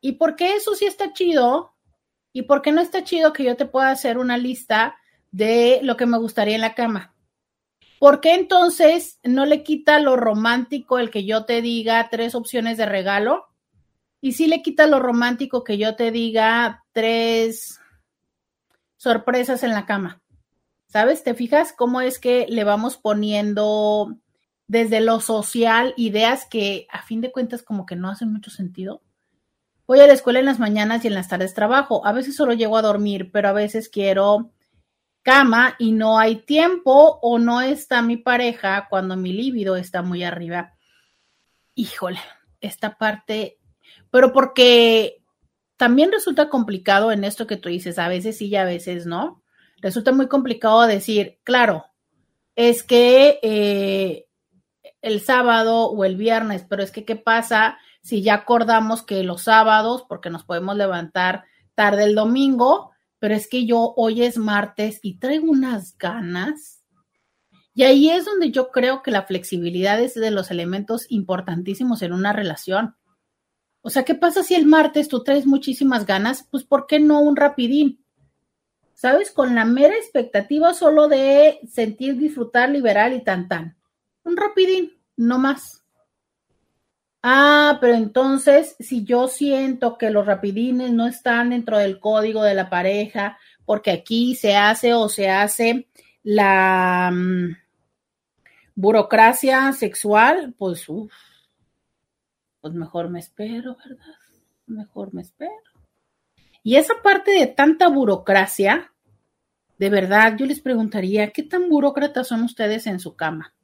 [0.00, 1.74] ¿Y por qué eso sí está chido?
[2.32, 4.96] ¿Y por qué no está chido que yo te pueda hacer una lista
[5.32, 7.14] de lo que me gustaría en la cama?
[7.98, 12.76] ¿Por qué entonces no le quita lo romántico el que yo te diga tres opciones
[12.76, 13.46] de regalo?
[14.20, 17.80] Y sí le quita lo romántico que yo te diga tres
[18.96, 20.23] sorpresas en la cama.
[20.94, 21.24] ¿Sabes?
[21.24, 24.16] ¿Te fijas cómo es que le vamos poniendo
[24.68, 29.02] desde lo social ideas que a fin de cuentas como que no hacen mucho sentido?
[29.88, 32.06] Voy a la escuela en las mañanas y en las tardes trabajo.
[32.06, 34.52] A veces solo llego a dormir, pero a veces quiero
[35.22, 40.22] cama y no hay tiempo o no está mi pareja cuando mi líbido está muy
[40.22, 40.76] arriba.
[41.74, 42.20] Híjole,
[42.60, 43.58] esta parte,
[44.12, 45.24] pero porque
[45.76, 49.42] también resulta complicado en esto que tú dices, a veces sí y a veces no.
[49.84, 51.84] Resulta muy complicado decir, claro,
[52.56, 54.26] es que eh,
[55.02, 59.42] el sábado o el viernes, pero es que ¿qué pasa si ya acordamos que los
[59.42, 65.00] sábados, porque nos podemos levantar tarde el domingo, pero es que yo hoy es martes
[65.02, 66.82] y traigo unas ganas?
[67.74, 72.14] Y ahí es donde yo creo que la flexibilidad es de los elementos importantísimos en
[72.14, 72.96] una relación
[73.86, 76.48] o sea, ¿qué pasa si el martes tú traes muchísimas ganas?
[76.50, 78.02] Pues, ¿por qué no un rapidín?
[78.94, 79.30] ¿Sabes?
[79.30, 83.76] Con la mera expectativa solo de sentir, disfrutar, liberar y tan tan.
[84.22, 85.84] Un rapidín, no más.
[87.22, 92.54] Ah, pero entonces, si yo siento que los rapidines no están dentro del código de
[92.54, 95.88] la pareja, porque aquí se hace o se hace
[96.22, 97.56] la mm,
[98.74, 101.12] burocracia sexual, pues uff
[102.64, 104.14] pues mejor me espero, ¿verdad?
[104.66, 105.52] Mejor me espero.
[106.64, 108.90] Y esa parte de tanta burocracia,
[109.78, 113.54] de verdad, yo les preguntaría, ¿qué tan burócratas son ustedes en su cama?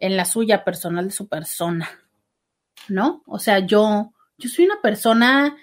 [0.00, 1.88] En la suya personal de su persona,
[2.88, 3.22] ¿no?
[3.26, 5.56] O sea, yo, yo soy una persona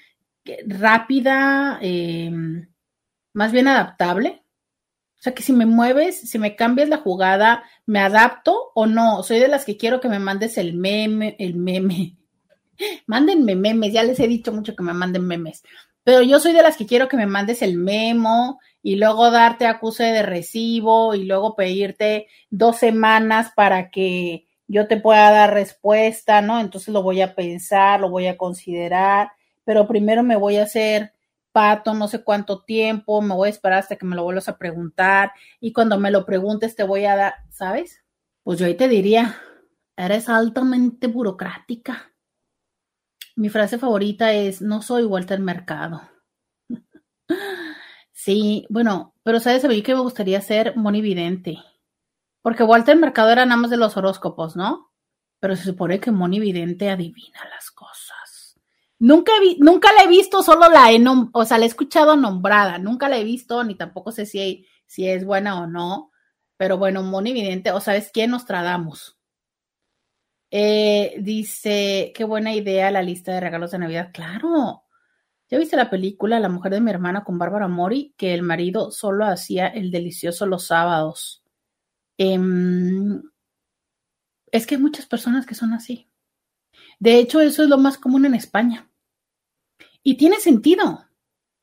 [0.65, 2.69] rápida, em,
[3.33, 4.41] más bien adaptable.
[5.19, 9.21] O sea, que si me mueves, si me cambias la jugada, ¿me adapto o no?
[9.21, 12.15] Soy de las que quiero que me mandes el meme, el meme.
[13.05, 15.63] Mándenme memes, ya les he dicho mucho que me manden memes.
[16.07, 19.67] Pero yo soy de las que quiero que me mandes el memo y luego darte
[19.67, 26.39] acuse de recibo y luego pedirte dos semanas para que yo te pueda dar respuesta,
[26.39, 26.61] ¿no?
[26.61, 29.31] Entonces lo voy a pensar, lo voy a considerar,
[29.65, 31.11] pero primero me voy a hacer
[31.51, 34.57] pato no sé cuánto tiempo, me voy a esperar hasta que me lo vuelvas a
[34.57, 38.01] preguntar y cuando me lo preguntes te voy a dar, ¿sabes?
[38.43, 39.35] Pues yo ahí te diría,
[39.97, 42.13] eres altamente burocrática.
[43.37, 46.01] Mi frase favorita es, no soy Walter Mercado.
[48.11, 51.59] sí, bueno, pero sabes, a que me gustaría ser monividente.
[52.41, 54.91] Porque Walter Mercado era nada más de los horóscopos, ¿no?
[55.39, 58.59] Pero se supone que monividente adivina las cosas.
[58.97, 60.99] Nunca, nunca la he visto, solo la he,
[61.31, 65.07] o sea, la he escuchado nombrada, nunca la he visto, ni tampoco sé si, si
[65.07, 66.11] es buena o no,
[66.57, 69.16] pero bueno, muy evidente, o sabes quién nos tradamos.
[70.49, 74.11] Eh, dice, qué buena idea la lista de regalos de Navidad.
[74.13, 74.83] Claro,
[75.49, 78.91] ya viste la película La mujer de mi hermana con Bárbara Mori, que el marido
[78.91, 81.43] solo hacía el delicioso los sábados.
[82.17, 83.21] Em,
[84.51, 86.09] es que hay muchas personas que son así.
[86.99, 88.89] De hecho, eso es lo más común en España.
[90.03, 91.05] Y tiene sentido,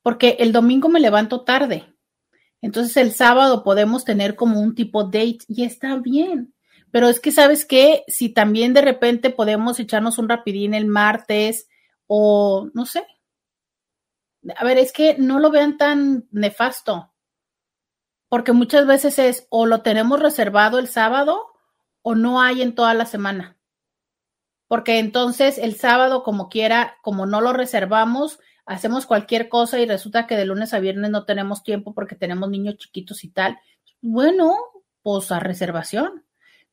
[0.01, 1.93] porque el domingo me levanto tarde.
[2.61, 6.54] Entonces el sábado podemos tener como un tipo date y está bien.
[6.95, 8.05] Pero es que, ¿sabes qué?
[8.07, 11.67] Si también de repente podemos echarnos un rapidín el martes
[12.07, 13.05] o no sé.
[14.55, 17.11] A ver, es que no lo vean tan nefasto.
[18.29, 21.47] Porque muchas veces es o lo tenemos reservado el sábado
[22.01, 23.55] o no hay en toda la semana
[24.67, 30.27] porque entonces el sábado, como quiera, como no lo reservamos, hacemos cualquier cosa y resulta
[30.27, 33.59] que de lunes a viernes no tenemos tiempo porque tenemos niños chiquitos y tal.
[34.01, 34.55] Bueno,
[35.03, 36.24] pues a reservación.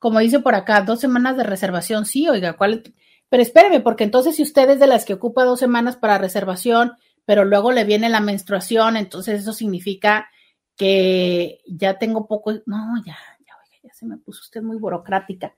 [0.03, 2.83] Como dice por acá, dos semanas de reservación, sí, oiga, ¿cuál?
[3.29, 6.95] Pero espéreme, porque entonces si usted es de las que ocupa dos semanas para reservación,
[7.25, 10.29] pero luego le viene la menstruación, entonces eso significa
[10.75, 15.55] que ya tengo poco, no, ya, ya, oiga, ya se me puso usted muy burocrática.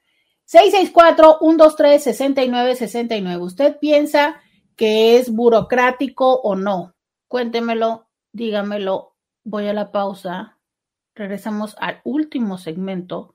[0.47, 3.41] 664-123-6969.
[3.41, 4.43] ¿Usted piensa
[4.77, 6.95] que es burocrático o no?
[7.29, 9.17] Cuéntemelo, dígamelo.
[9.43, 10.59] Voy a la pausa.
[11.15, 13.34] Regresamos al último segmento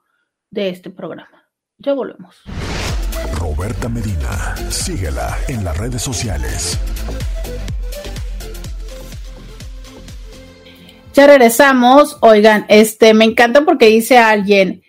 [0.51, 1.45] de este programa.
[1.77, 2.43] Ya volvemos.
[3.33, 6.79] Roberta Medina, síguela en las redes sociales.
[11.13, 12.17] Ya regresamos.
[12.21, 14.83] Oigan, este me encanta porque dice alguien,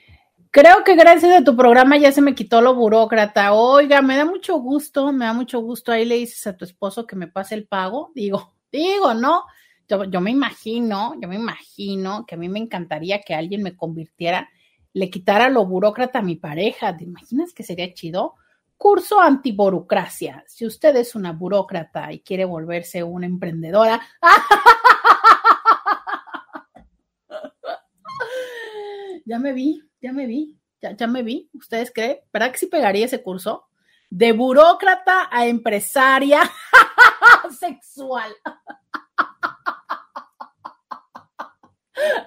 [0.53, 3.53] Creo que gracias a tu programa ya se me quitó lo burócrata.
[3.53, 5.93] Oiga, me da mucho gusto, me da mucho gusto.
[5.93, 8.11] Ahí le dices a tu esposo que me pase el pago.
[8.17, 9.45] Digo, digo, ¿no?
[9.89, 13.77] Yo, yo me imagino, yo me imagino que a mí me encantaría que alguien me
[13.77, 14.51] convirtiera,
[14.93, 16.97] le quitara lo burócrata a mi pareja.
[16.97, 18.35] ¿Te imaginas que sería chido?
[18.77, 20.45] Curso antiburocracia.
[20.47, 24.01] Si usted es una burócrata y quiere volverse una emprendedora,
[29.27, 31.51] ya me vi, ya me vi, ya, ya me vi.
[31.53, 32.19] ¿Ustedes creen?
[32.33, 33.67] ¿Verdad que sí pegaría ese curso?
[34.09, 36.41] De burócrata a empresaria
[37.59, 38.33] sexual.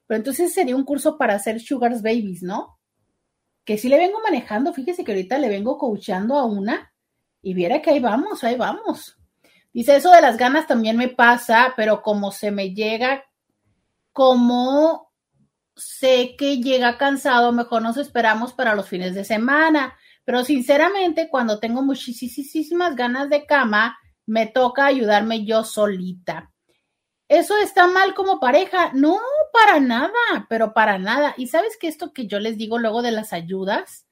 [0.06, 2.78] pero entonces sería un curso para hacer sugars babies, ¿no?
[3.64, 6.92] Que sí le vengo manejando, fíjese que ahorita le vengo coachando a una
[7.40, 9.17] y viera que ahí vamos, ahí vamos.
[9.72, 13.24] Dice, eso de las ganas también me pasa, pero como se me llega,
[14.12, 15.12] como
[15.76, 19.96] sé que llega cansado, mejor nos esperamos para los fines de semana.
[20.24, 26.50] Pero sinceramente, cuando tengo muchísimas ganas de cama, me toca ayudarme yo solita.
[27.28, 28.90] ¿Eso está mal como pareja?
[28.94, 29.18] No,
[29.52, 30.10] para nada,
[30.48, 31.34] pero para nada.
[31.36, 34.06] Y sabes que esto que yo les digo luego de las ayudas,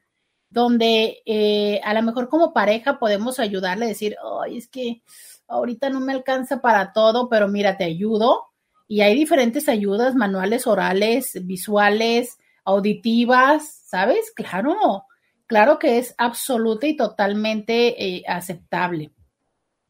[0.50, 5.02] donde eh, a lo mejor como pareja podemos ayudarle decir, ay, es que
[5.48, 8.46] ahorita no me alcanza para todo, pero mira, te ayudo.
[8.88, 14.32] Y hay diferentes ayudas, manuales, orales, visuales, auditivas, ¿sabes?
[14.34, 15.04] Claro,
[15.46, 19.12] claro que es absoluta y totalmente eh, aceptable.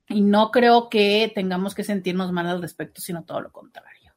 [0.08, 4.14] Y no creo que tengamos que sentirnos mal al respecto, sino todo lo contrario.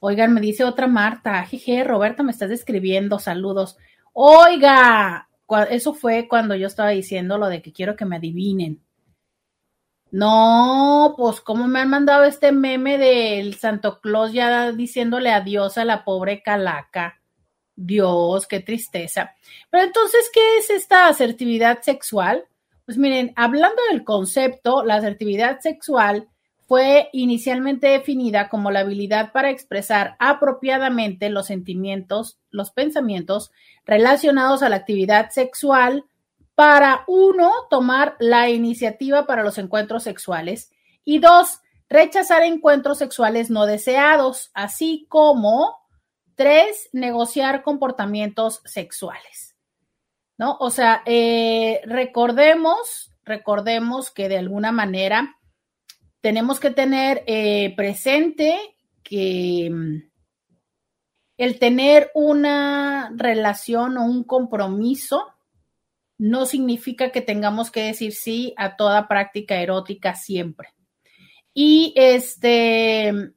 [0.00, 3.78] Oigan, me dice otra Marta, jeje, Roberta, me estás escribiendo, saludos.
[4.12, 5.30] Oiga,
[5.70, 8.83] eso fue cuando yo estaba diciendo lo de que quiero que me adivinen.
[10.14, 15.84] No, pues cómo me han mandado este meme del Santo Claus ya diciéndole adiós a
[15.84, 17.20] la pobre calaca.
[17.74, 19.34] Dios, qué tristeza.
[19.70, 22.44] Pero entonces, ¿qué es esta asertividad sexual?
[22.86, 26.28] Pues miren, hablando del concepto, la asertividad sexual
[26.68, 33.50] fue inicialmente definida como la habilidad para expresar apropiadamente los sentimientos, los pensamientos
[33.84, 36.04] relacionados a la actividad sexual
[36.54, 40.70] para uno, tomar la iniciativa para los encuentros sexuales
[41.04, 45.76] y dos, rechazar encuentros sexuales no deseados, así como
[46.34, 49.54] tres, negociar comportamientos sexuales.
[50.38, 50.56] ¿no?
[50.60, 55.36] O sea, eh, recordemos, recordemos que de alguna manera
[56.20, 58.58] tenemos que tener eh, presente
[59.02, 60.10] que mm,
[61.36, 65.33] el tener una relación o un compromiso
[66.18, 70.68] no significa que tengamos que decir sí a toda práctica erótica siempre.
[71.52, 73.32] Y este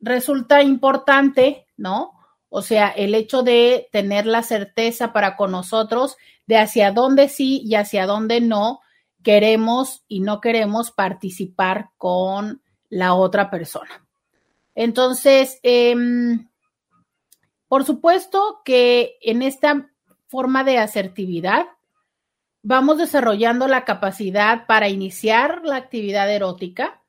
[0.00, 2.12] resulta importante, ¿no?
[2.48, 7.62] O sea, el hecho de tener la certeza para con nosotros de hacia dónde sí
[7.64, 8.80] y hacia dónde no
[9.22, 14.06] queremos y no queremos participar con la otra persona.
[14.74, 16.48] Entonces, em,
[17.66, 19.90] por supuesto que en esta
[20.28, 21.66] forma de asertividad
[22.62, 27.02] vamos desarrollando la capacidad para iniciar la actividad erótica,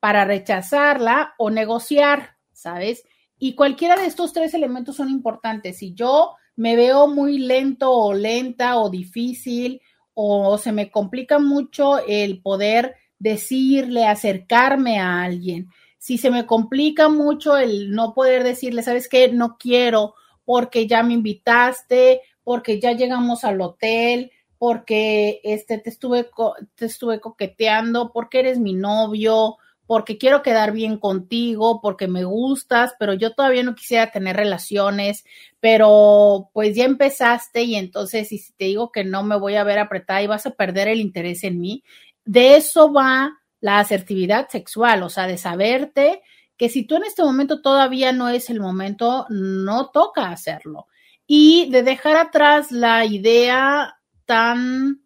[0.00, 3.04] para rechazarla o negociar, ¿sabes?
[3.38, 5.78] Y cualquiera de estos tres elementos son importantes.
[5.78, 9.80] Si yo me veo muy lento o lenta o difícil
[10.12, 15.68] o se me complica mucho el poder decirle, acercarme a alguien,
[15.98, 19.32] si se me complica mucho el no poder decirle, ¿sabes qué?
[19.32, 20.14] No quiero
[20.44, 26.28] porque ya me invitaste, porque ya llegamos al hotel, porque este, te, estuve,
[26.76, 29.56] te estuve coqueteando, porque eres mi novio,
[29.86, 35.24] porque quiero quedar bien contigo, porque me gustas, pero yo todavía no quisiera tener relaciones,
[35.60, 39.78] pero pues ya empezaste y entonces si te digo que no me voy a ver
[39.78, 41.84] apretada y vas a perder el interés en mí,
[42.24, 46.22] de eso va la asertividad sexual, o sea, de saberte
[46.56, 50.86] que si tú en este momento todavía no es el momento, no toca hacerlo.
[51.26, 55.04] Y de dejar atrás la idea tan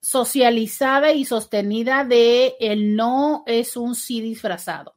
[0.00, 4.94] socializada y sostenida de el no es un sí disfrazado.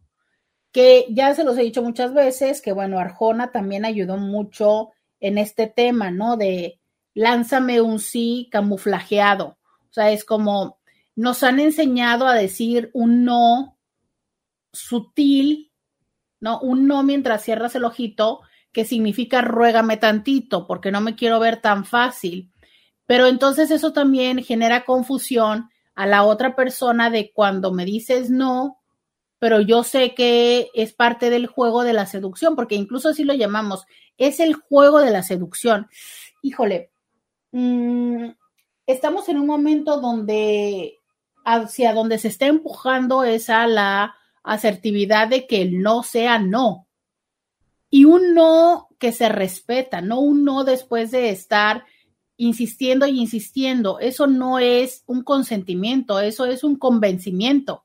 [0.72, 4.90] Que ya se los he dicho muchas veces, que bueno, Arjona también ayudó mucho
[5.20, 6.36] en este tema, ¿no?
[6.36, 6.80] De
[7.14, 9.58] lánzame un sí camuflajeado.
[9.90, 10.78] O sea, es como
[11.16, 13.80] nos han enseñado a decir un no
[14.72, 15.72] sutil,
[16.40, 16.60] ¿no?
[16.60, 18.42] Un no mientras cierras el ojito,
[18.78, 22.52] que significa ruégame tantito, porque no me quiero ver tan fácil
[23.08, 28.80] pero entonces eso también genera confusión a la otra persona de cuando me dices no,
[29.40, 33.34] pero yo sé que es parte del juego de la seducción, porque incluso así lo
[33.34, 33.86] llamamos,
[34.18, 35.88] es el juego de la seducción.
[36.44, 36.92] Híjole,
[37.52, 38.30] mm,
[38.86, 41.00] estamos en un momento donde
[41.46, 46.87] hacia donde se está empujando es a la asertividad de que el no sea no.
[47.90, 51.86] Y un no que se respeta, no un no después de estar
[52.38, 54.00] insistiendo y insistiendo.
[54.00, 57.84] Eso no es un consentimiento, eso es un convencimiento.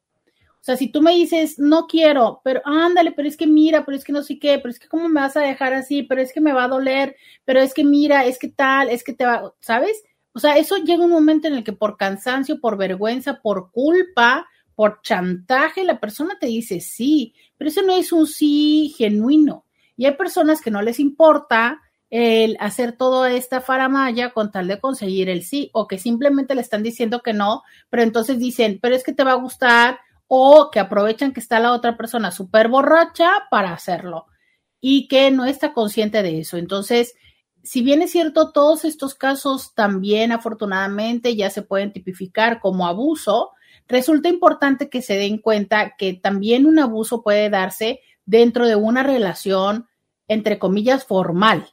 [0.62, 3.96] O sea, si tú me dices, no quiero, pero ándale, pero es que mira, pero
[3.96, 6.22] es que no sé qué, pero es que cómo me vas a dejar así, pero
[6.22, 9.12] es que me va a doler, pero es que mira, es que tal, es que
[9.12, 10.04] te va, ¿sabes?
[10.34, 14.46] O sea, eso llega un momento en el que por cansancio, por vergüenza, por culpa,
[14.76, 19.61] por chantaje, la persona te dice sí, pero eso no es un sí genuino.
[19.96, 24.78] Y hay personas que no les importa el hacer toda esta faramaya con tal de
[24.80, 28.94] conseguir el sí, o que simplemente le están diciendo que no, pero entonces dicen, pero
[28.94, 29.98] es que te va a gustar,
[30.34, 34.26] o que aprovechan que está la otra persona súper borracha para hacerlo
[34.80, 36.56] y que no está consciente de eso.
[36.56, 37.14] Entonces,
[37.62, 43.50] si bien es cierto, todos estos casos también afortunadamente ya se pueden tipificar como abuso,
[43.88, 49.02] resulta importante que se den cuenta que también un abuso puede darse dentro de una
[49.02, 49.88] relación,
[50.28, 51.72] entre comillas, formal,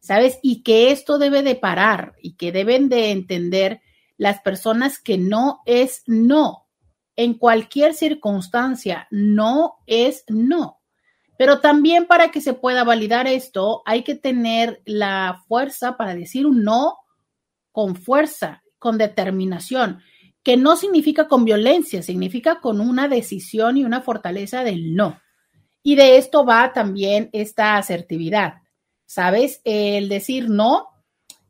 [0.00, 0.38] ¿sabes?
[0.42, 3.80] Y que esto debe de parar y que deben de entender
[4.16, 6.66] las personas que no es no.
[7.16, 10.80] En cualquier circunstancia, no es no.
[11.36, 16.46] Pero también para que se pueda validar esto, hay que tener la fuerza para decir
[16.46, 16.98] un no
[17.72, 20.02] con fuerza, con determinación,
[20.42, 25.18] que no significa con violencia, significa con una decisión y una fortaleza del no.
[25.82, 28.62] Y de esto va también esta asertividad,
[29.06, 29.60] ¿sabes?
[29.64, 30.88] El decir no,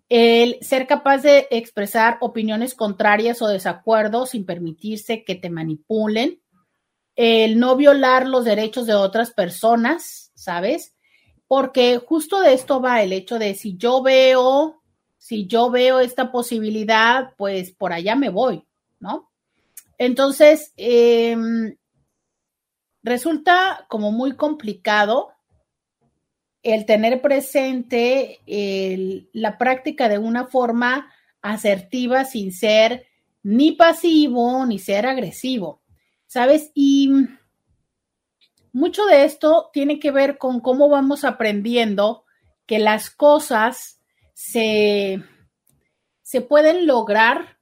[0.09, 6.40] el ser capaz de expresar opiniones contrarias o desacuerdos sin permitirse que te manipulen,
[7.15, 10.94] el no violar los derechos de otras personas, ¿sabes?
[11.47, 14.82] Porque justo de esto va el hecho de si yo veo,
[15.19, 18.65] si yo veo esta posibilidad, pues por allá me voy,
[18.98, 19.31] ¿no?
[19.98, 21.77] Entonces, em,
[23.03, 25.33] resulta como muy complicado
[26.63, 28.41] el tener presente
[29.33, 31.11] la práctica de una forma
[31.43, 33.07] asertiva sin ser
[33.43, 35.81] ni pasivo ni ser agresivo.
[36.31, 36.71] ¿sabes?
[36.75, 37.11] Y
[38.73, 42.25] mucho de esto tiene que ver con cómo vamos aprendiendo
[42.67, 44.01] que las cosas
[44.33, 45.25] se,
[46.23, 47.59] se pueden lograr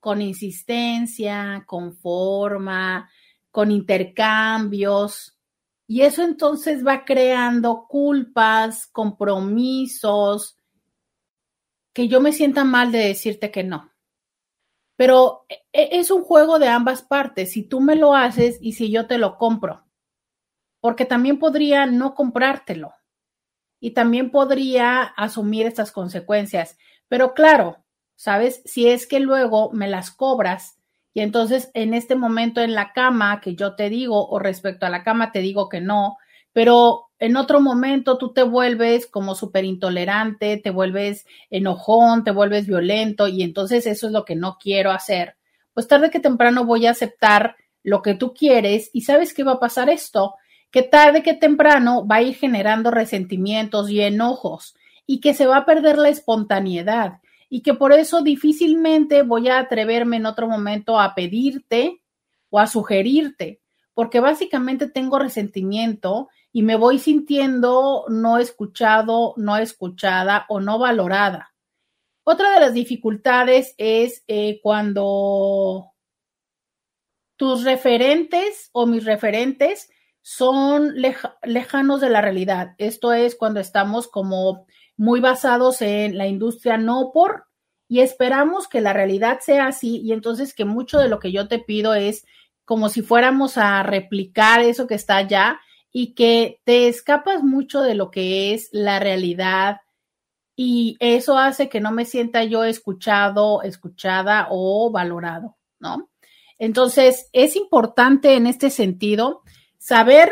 [0.00, 3.10] con insistencia, con forma,
[3.52, 5.38] con intercambios.
[5.86, 10.56] Y eso entonces va creando culpas, compromisos,
[11.92, 13.92] que yo me sienta mal de decirte que no.
[14.96, 18.72] Pero e, e, es un juego de ambas partes, si tú me lo haces y
[18.72, 19.84] si yo te lo compro,
[20.80, 22.94] porque también podría no comprártelo
[23.80, 26.78] y también podría asumir estas consecuencias.
[27.08, 27.84] Pero claro,
[28.16, 28.62] ¿sabes?
[28.64, 30.81] Si es que luego me las cobras
[31.14, 34.90] y entonces en este momento en la cama que yo te digo o respecto a
[34.90, 36.16] la cama te digo que no,
[36.52, 42.66] pero en otro momento tú te vuelves como súper intolerante, te vuelves enojón, te vuelves
[42.66, 45.36] violento y entonces eso es lo que no quiero hacer.
[45.72, 49.52] Pues tarde que temprano voy a aceptar lo que tú quieres y sabes qué va
[49.52, 50.34] a pasar esto,
[50.70, 54.74] que tarde que temprano va a ir generando resentimientos y enojos
[55.06, 57.21] y que se va a perder la espontaneidad
[57.54, 62.02] y que por eso difícilmente voy a atreverme en otro momento a pedirte
[62.48, 63.60] o a sugerirte,
[63.92, 71.54] porque básicamente tengo resentimiento y me voy sintiendo no escuchado, no escuchada o no valorada.
[72.24, 75.92] Otra de las dificultades es eh, cuando
[77.36, 79.90] tus referentes o mis referentes
[80.22, 80.94] son
[81.42, 82.74] lejanos de la realidad.
[82.78, 84.64] Esto es cuando estamos como
[85.02, 87.46] muy basados en la industria no por
[87.88, 91.48] y esperamos que la realidad sea así y entonces que mucho de lo que yo
[91.48, 92.24] te pido es
[92.64, 95.60] como si fuéramos a replicar eso que está allá
[95.90, 99.78] y que te escapas mucho de lo que es la realidad
[100.54, 106.10] y eso hace que no me sienta yo escuchado, escuchada o valorado, ¿no?
[106.60, 109.42] Entonces, es importante en este sentido
[109.78, 110.30] saber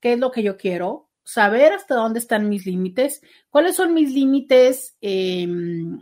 [0.00, 3.20] qué es lo que yo quiero, saber hasta dónde están mis límites,
[3.50, 5.98] cuáles son mis límites em,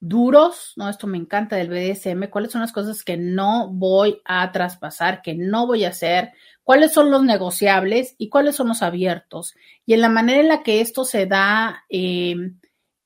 [0.00, 0.88] duros, ¿no?
[0.88, 5.34] Esto me encanta del BDSM, cuáles son las cosas que no voy a traspasar, que
[5.34, 6.32] no voy a hacer,
[6.64, 9.54] cuáles son los negociables y cuáles son los abiertos.
[9.84, 12.58] Y en la manera en la que esto se da em,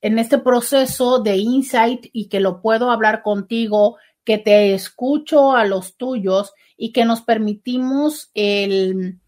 [0.03, 5.65] en este proceso de insight y que lo puedo hablar contigo, que te escucho a
[5.65, 9.21] los tuyos y que nos permitimos el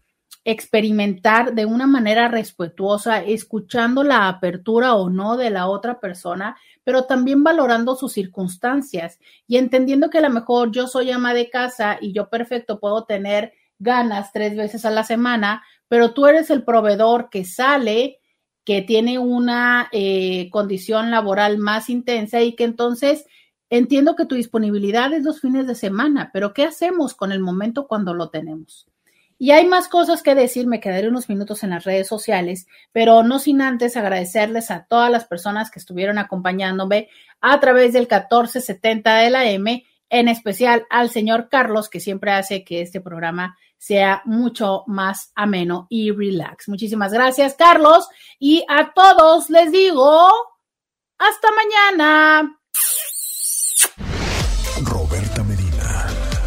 [0.45, 7.05] experimentar de una manera respetuosa, escuchando la apertura o no de la otra persona, pero
[7.05, 11.97] también valorando sus circunstancias y entendiendo que a lo mejor yo soy ama de casa
[11.99, 16.63] y yo perfecto puedo tener ganas tres veces a la semana, pero tú eres el
[16.63, 18.19] proveedor que sale,
[18.63, 23.25] que tiene una eh, condición laboral más intensa y que entonces
[23.71, 27.87] entiendo que tu disponibilidad es los fines de semana, pero ¿qué hacemos con el momento
[27.87, 28.87] cuando lo tenemos?
[29.37, 33.23] Y hay más cosas que decir, me quedaré unos minutos en las redes sociales, pero
[33.23, 37.09] no sin antes agradecerles a todas las personas que estuvieron acompañándome
[37.41, 42.63] a través del 1470 de la M en especial al señor Carlos, que siempre hace
[42.63, 46.69] que este programa sea mucho más ameno y relax.
[46.69, 48.07] Muchísimas gracias, Carlos.
[48.39, 50.29] Y a todos les digo,
[51.17, 52.59] hasta mañana.